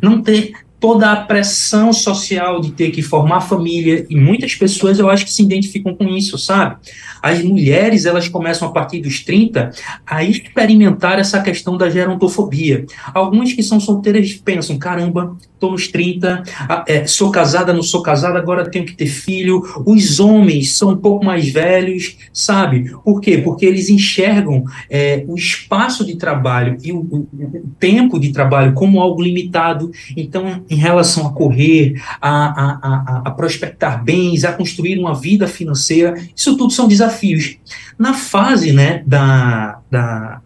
não 0.02 0.22
ter 0.22 0.54
toda 0.82 1.12
a 1.12 1.16
pressão 1.16 1.94
social 1.94 2.60
de 2.60 2.72
ter 2.72 2.90
que 2.90 3.04
formar 3.04 3.42
família, 3.42 4.04
e 4.10 4.16
muitas 4.16 4.56
pessoas 4.56 4.98
eu 4.98 5.12
acho 5.12 5.24
que 5.24 5.32
se 5.32 5.44
identificam 5.44 5.96
com 5.96 6.08
isso, 6.10 6.40
sabe? 6.40 6.78
As 7.22 7.44
mulheres, 7.44 8.06
elas 8.06 8.28
começam 8.28 8.68
a 8.68 8.72
partir 8.72 9.00
dos 9.00 9.24
30 9.24 9.70
a 10.08 10.24
experimentar 10.24 11.20
essa 11.20 11.40
questão 11.40 11.78
da 11.78 11.88
gerontofobia. 11.88 12.84
Algumas 13.14 13.54
que 13.54 13.62
são 13.62 13.80
solteiras 13.80 14.34
pensam, 14.34 14.80
caramba, 14.80 15.38
tô 15.62 15.70
nos 15.70 15.88
30, 15.88 16.42
é, 16.88 17.06
sou 17.06 17.30
casada, 17.30 17.72
não 17.72 17.84
sou 17.84 18.02
casada, 18.02 18.40
agora 18.40 18.68
tenho 18.68 18.84
que 18.84 18.96
ter 18.96 19.06
filho. 19.06 19.62
Os 19.86 20.20
homens 20.20 20.74
são 20.74 20.90
um 20.90 20.98
pouco 20.98 21.24
mais 21.24 21.48
velhos, 21.50 22.18
sabe? 22.34 22.92
Por 23.06 23.22
quê? 23.22 23.38
Porque 23.38 23.64
eles 23.64 23.88
enxergam 23.88 24.66
é, 24.90 25.24
o 25.28 25.36
espaço 25.36 26.04
de 26.04 26.16
trabalho 26.16 26.78
e 26.84 26.92
o, 26.92 26.98
o, 26.98 27.28
o 27.32 27.72
tempo 27.80 28.20
de 28.20 28.34
trabalho 28.34 28.74
como 28.74 29.00
algo 29.00 29.22
limitado. 29.22 29.92
Então, 30.18 30.64
em 30.68 30.76
relação 30.76 31.28
a 31.28 31.32
correr, 31.32 32.02
a, 32.20 32.30
a, 32.30 32.80
a, 32.82 33.22
a, 33.26 33.32
prospectar 33.32 34.04
bens, 34.04 34.44
a 34.44 34.54
construir 34.54 34.98
uma 34.98 35.14
vida 35.14 35.48
financeira. 35.48 36.16
Isso 36.36 36.58
tudo 36.58 36.74
são 36.74 36.88
desafios. 36.88 37.58
Na 38.00 38.16
fase 38.16 38.72
né, 38.72 39.04
da, 39.06 39.80
da, 39.92 40.42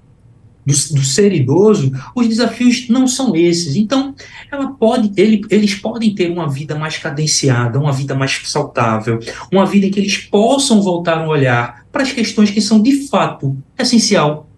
do, 0.65 0.73
do 0.73 1.03
ser 1.03 1.31
idoso, 1.33 1.91
os 2.15 2.27
desafios 2.27 2.89
não 2.89 3.07
são 3.07 3.35
esses. 3.35 3.75
Então, 3.75 4.15
ela 4.51 4.71
pode, 4.71 5.11
ele, 5.15 5.41
eles 5.49 5.75
podem 5.75 6.13
ter 6.15 6.31
uma 6.31 6.49
vida 6.49 6.75
mais 6.75 6.97
cadenciada, 6.97 7.79
uma 7.79 7.91
vida 7.91 8.15
mais 8.15 8.41
saudável, 8.45 9.19
uma 9.51 9.65
vida 9.65 9.85
em 9.85 9.91
que 9.91 9.99
eles 9.99 10.17
possam 10.17 10.81
voltar 10.81 11.19
a 11.19 11.27
olhar 11.27 11.85
para 11.91 12.03
as 12.03 12.11
questões 12.11 12.49
que 12.49 12.61
são 12.61 12.81
de 12.81 13.07
fato 13.07 13.55
essencial 13.77 14.49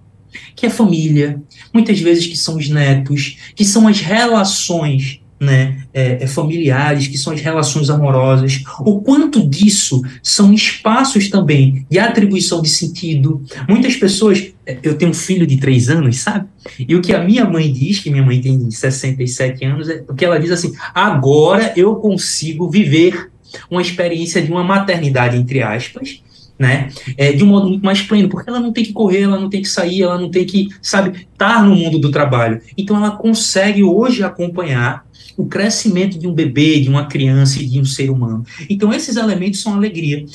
que 0.56 0.65
é 0.65 0.70
família, 0.70 1.41
muitas 1.74 2.00
vezes 2.00 2.28
que 2.28 2.36
são 2.36 2.58
os 2.58 2.70
netos, 2.70 3.38
que 3.56 3.63
são 3.63 3.88
as 3.88 4.02
relações 4.02 5.22
né, 5.39 5.84
é, 5.93 6.23
é, 6.23 6.28
familiares, 6.28 7.08
que 7.08 7.17
são 7.17 7.34
as 7.34 7.41
relações 7.41 7.89
amorosas, 7.89 8.63
o 8.80 9.02
quanto 9.02 9.47
disso 9.47 10.02
são 10.23 10.54
espaços 10.54 11.30
também 11.30 11.86
de 11.89 12.00
atribuição 12.00 12.62
de 12.62 12.69
sentido. 12.69 13.43
Muitas 13.69 13.95
pessoas, 13.95 14.52
é, 14.65 14.78
eu 14.82 14.97
tenho 14.97 15.12
um 15.12 15.13
filho 15.13 15.45
de 15.45 15.58
três 15.58 15.89
anos, 15.89 16.17
sabe? 16.17 16.47
E 16.80 16.95
o 16.95 17.02
que 17.02 17.13
a 17.13 17.23
minha 17.23 17.45
mãe 17.45 17.71
diz, 17.71 18.00
que 18.00 18.10
minha 18.10 18.26
mãe 18.26 18.41
tem 18.41 18.69
67 18.69 19.63
anos, 19.63 19.89
é 19.89 20.04
o 20.08 20.15
que 20.15 20.26
ela 20.26 20.39
diz 20.39 20.52
assim: 20.52 20.73
agora 20.93 21.73
eu 21.76 21.95
consigo 21.95 22.69
viver 22.69 23.30
uma 23.69 23.82
experiência 23.82 24.41
de 24.41 24.52
uma 24.52 24.63
maternidade, 24.63 25.38
entre 25.38 25.62
aspas, 25.62 26.21
né? 26.58 26.89
É, 27.15 27.32
de 27.32 27.43
um 27.43 27.47
modo 27.47 27.69
muito 27.69 27.86
mais 27.86 28.02
pleno, 28.02 28.30
porque 28.30 28.50
ela 28.50 28.60
não 28.60 28.73
tem 28.73 28.84
que 28.84 28.93
correr, 28.93 29.21
ela 29.21 29.39
não 29.39 29.50
tem 29.50 29.62
que 29.62 29.69
sair, 29.69 30.02
ela 30.02 30.19
não 30.19 30.30
tem 30.30 30.45
que, 30.45 30.69
sabe, 30.82 31.28
estar 31.32 31.63
no 31.63 31.76
mundo 31.76 32.00
do 32.00 32.10
trabalho. 32.10 32.60
Então 32.78 32.97
ela 32.97 33.12
consegue 33.12 33.84
hoje 33.84 34.23
acompanhar 34.23 35.06
o 35.38 35.46
crescimento 35.46 36.18
de 36.18 36.28
um 36.28 36.34
bebê, 36.34 36.80
de 36.80 36.90
uma 36.90 37.06
criança 37.06 37.62
e 37.62 37.66
de 37.66 37.80
um 37.80 37.86
ser 37.86 38.10
humano. 38.10 38.44
Então, 38.68 38.92
esses 38.92 39.16
elementos 39.16 39.62
são 39.62 39.76
alegria. 39.76 40.26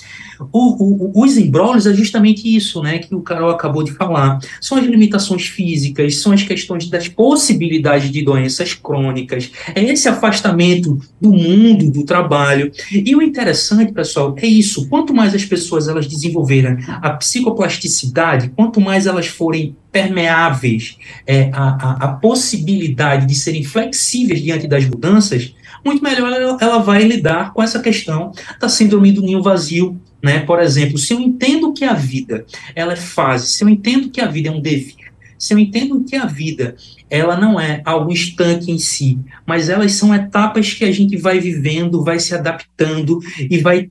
O, 0.52 1.18
o, 1.18 1.22
os 1.22 1.36
embrólios 1.36 1.86
é 1.86 1.94
justamente 1.94 2.54
isso, 2.54 2.82
né, 2.82 2.98
que 2.98 3.14
o 3.14 3.20
Carol 3.20 3.50
acabou 3.50 3.82
de 3.82 3.92
falar. 3.92 4.38
São 4.60 4.78
as 4.78 4.84
limitações 4.84 5.46
físicas, 5.46 6.16
são 6.16 6.32
as 6.32 6.42
questões 6.42 6.88
das 6.88 7.08
possibilidades 7.08 8.10
de 8.10 8.22
doenças 8.22 8.74
crônicas, 8.74 9.50
é 9.74 9.82
esse 9.82 10.08
afastamento 10.08 11.00
do 11.20 11.32
mundo, 11.32 11.90
do 11.90 12.04
trabalho. 12.04 12.70
E 12.90 13.14
o 13.14 13.22
interessante, 13.22 13.92
pessoal, 13.92 14.34
é 14.38 14.46
isso. 14.46 14.88
Quanto 14.88 15.12
mais 15.12 15.34
as 15.34 15.44
pessoas 15.44 15.88
elas 15.88 16.06
desenvolverem 16.06 16.78
a 16.86 17.10
psicoplasticidade, 17.10 18.52
quanto 18.54 18.80
mais 18.80 19.06
elas 19.06 19.26
forem 19.26 19.76
permeáveis 19.92 20.96
é, 21.26 21.50
a, 21.52 21.68
a, 21.68 21.92
a 22.04 22.08
possibilidade 22.14 23.26
de 23.26 23.34
serem 23.34 23.62
flexíveis 23.62 24.42
diante 24.42 24.66
das 24.66 24.86
mudanças, 24.86 25.54
muito 25.84 26.02
melhor 26.02 26.32
ela, 26.32 26.56
ela 26.60 26.78
vai 26.78 27.04
lidar 27.04 27.52
com 27.52 27.62
essa 27.62 27.80
questão 27.80 28.32
da 28.58 28.68
síndrome 28.68 29.12
do 29.12 29.22
ninho 29.22 29.42
vazio, 29.42 30.00
né? 30.22 30.40
Por 30.40 30.60
exemplo, 30.60 30.96
se 30.96 31.12
eu 31.12 31.20
entendo 31.20 31.72
que 31.72 31.84
a 31.84 31.92
vida 31.92 32.46
ela 32.74 32.94
é 32.94 32.96
fase, 32.96 33.48
se 33.48 33.62
eu 33.62 33.68
entendo 33.68 34.08
que 34.08 34.20
a 34.20 34.26
vida 34.26 34.48
é 34.48 34.52
um 34.52 34.60
devir, 34.60 35.12
se 35.38 35.52
eu 35.52 35.58
entendo 35.58 36.04
que 36.04 36.14
a 36.14 36.24
vida 36.24 36.76
ela 37.10 37.36
não 37.36 37.60
é 37.60 37.82
algo 37.84 38.12
estanque 38.12 38.70
em 38.70 38.78
si, 38.78 39.18
mas 39.44 39.68
elas 39.68 39.92
são 39.92 40.14
etapas 40.14 40.72
que 40.72 40.84
a 40.84 40.92
gente 40.92 41.16
vai 41.16 41.40
vivendo, 41.40 42.04
vai 42.04 42.18
se 42.18 42.34
adaptando 42.34 43.18
e 43.38 43.58
vai 43.58 43.90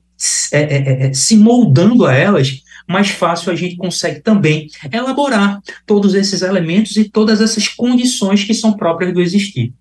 é, 0.50 0.60
é, 0.60 1.06
é 1.06 1.12
se 1.12 1.36
moldando 1.36 2.06
a 2.06 2.14
elas, 2.14 2.62
mais 2.92 3.10
fácil 3.10 3.50
a 3.50 3.56
gente 3.56 3.76
consegue 3.76 4.20
também 4.20 4.68
elaborar 4.92 5.60
todos 5.86 6.14
esses 6.14 6.42
elementos 6.42 6.96
e 6.96 7.08
todas 7.08 7.40
essas 7.40 7.66
condições 7.66 8.44
que 8.44 8.54
são 8.54 8.74
próprias 8.74 9.12
do 9.12 9.20
existir. 9.20 9.72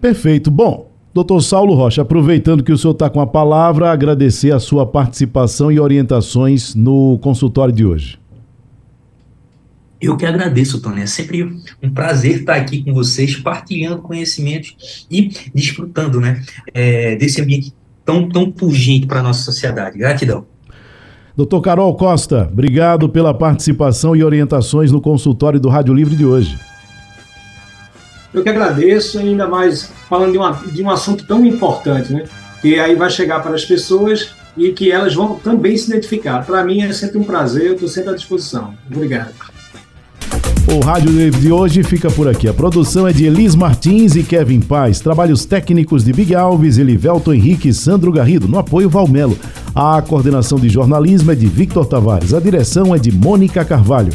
Perfeito. 0.00 0.50
Bom, 0.50 0.90
doutor 1.12 1.40
Saulo 1.42 1.74
Rocha, 1.74 2.02
aproveitando 2.02 2.62
que 2.62 2.72
o 2.72 2.78
senhor 2.78 2.92
está 2.92 3.10
com 3.10 3.20
a 3.20 3.26
palavra, 3.26 3.90
agradecer 3.90 4.52
a 4.52 4.60
sua 4.60 4.86
participação 4.86 5.70
e 5.70 5.78
orientações 5.78 6.74
no 6.74 7.18
consultório 7.18 7.74
de 7.74 7.84
hoje. 7.84 8.18
Eu 10.00 10.16
que 10.16 10.24
agradeço, 10.24 10.80
Tony. 10.80 11.02
É 11.02 11.06
sempre 11.06 11.42
um 11.82 11.90
prazer 11.90 12.40
estar 12.40 12.54
aqui 12.54 12.84
com 12.84 12.94
vocês, 12.94 13.36
partilhando 13.36 14.00
conhecimentos 14.00 15.06
e 15.10 15.32
desfrutando 15.52 16.20
né, 16.20 16.40
é, 16.72 17.16
desse 17.16 17.40
ambiente 17.42 17.74
tão, 18.04 18.28
tão 18.28 18.50
pungente 18.50 19.06
para 19.06 19.20
a 19.20 19.22
nossa 19.22 19.42
sociedade. 19.42 19.98
Gratidão. 19.98 20.46
Doutor 21.38 21.60
Carol 21.60 21.94
Costa, 21.94 22.48
obrigado 22.50 23.08
pela 23.08 23.32
participação 23.32 24.16
e 24.16 24.24
orientações 24.24 24.90
no 24.90 25.00
consultório 25.00 25.60
do 25.60 25.68
Rádio 25.68 25.94
Livre 25.94 26.16
de 26.16 26.26
hoje. 26.26 26.58
Eu 28.34 28.42
que 28.42 28.48
agradeço, 28.48 29.20
ainda 29.20 29.46
mais 29.46 29.84
falando 30.08 30.32
de, 30.32 30.38
uma, 30.38 30.50
de 30.50 30.82
um 30.82 30.90
assunto 30.90 31.24
tão 31.28 31.46
importante, 31.46 32.12
né? 32.12 32.24
Que 32.60 32.80
aí 32.80 32.96
vai 32.96 33.08
chegar 33.08 33.40
para 33.40 33.54
as 33.54 33.64
pessoas 33.64 34.34
e 34.56 34.72
que 34.72 34.90
elas 34.90 35.14
vão 35.14 35.36
também 35.36 35.76
se 35.76 35.88
identificar. 35.88 36.44
Para 36.44 36.64
mim 36.64 36.82
é 36.82 36.92
sempre 36.92 37.18
um 37.18 37.22
prazer, 37.22 37.66
eu 37.66 37.74
estou 37.74 37.88
sempre 37.88 38.10
à 38.10 38.14
disposição. 38.16 38.74
Obrigado. 38.92 39.32
O 40.70 40.80
Rádio 40.80 41.10
Livre 41.10 41.40
de 41.40 41.50
hoje 41.50 41.82
fica 41.82 42.10
por 42.10 42.28
aqui. 42.28 42.46
A 42.46 42.52
produção 42.52 43.08
é 43.08 43.12
de 43.12 43.24
Elis 43.24 43.54
Martins 43.54 44.14
e 44.16 44.22
Kevin 44.22 44.60
Paz. 44.60 45.00
Trabalhos 45.00 45.46
técnicos 45.46 46.04
de 46.04 46.12
Big 46.12 46.34
Alves, 46.34 46.76
Elivelto 46.76 47.32
Henrique 47.32 47.70
e 47.70 47.74
Sandro 47.74 48.12
Garrido. 48.12 48.46
No 48.46 48.58
apoio 48.58 48.90
Valmelo. 48.90 49.38
A 49.74 50.02
coordenação 50.02 50.60
de 50.60 50.68
jornalismo 50.68 51.32
é 51.32 51.34
de 51.34 51.46
Victor 51.46 51.86
Tavares. 51.86 52.34
A 52.34 52.40
direção 52.40 52.94
é 52.94 52.98
de 52.98 53.10
Mônica 53.10 53.64
Carvalho. 53.64 54.12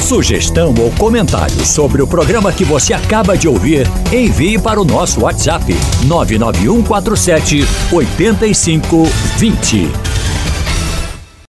Sugestão 0.00 0.72
ou 0.78 0.92
comentário 0.92 1.66
sobre 1.66 2.00
o 2.00 2.06
programa 2.06 2.52
que 2.52 2.62
você 2.62 2.92
acaba 2.92 3.36
de 3.36 3.48
ouvir, 3.48 3.88
envie 4.12 4.60
para 4.60 4.80
o 4.80 4.84
nosso 4.84 5.22
WhatsApp 5.22 5.74
99147 6.06 7.64
8520. 7.90 10.13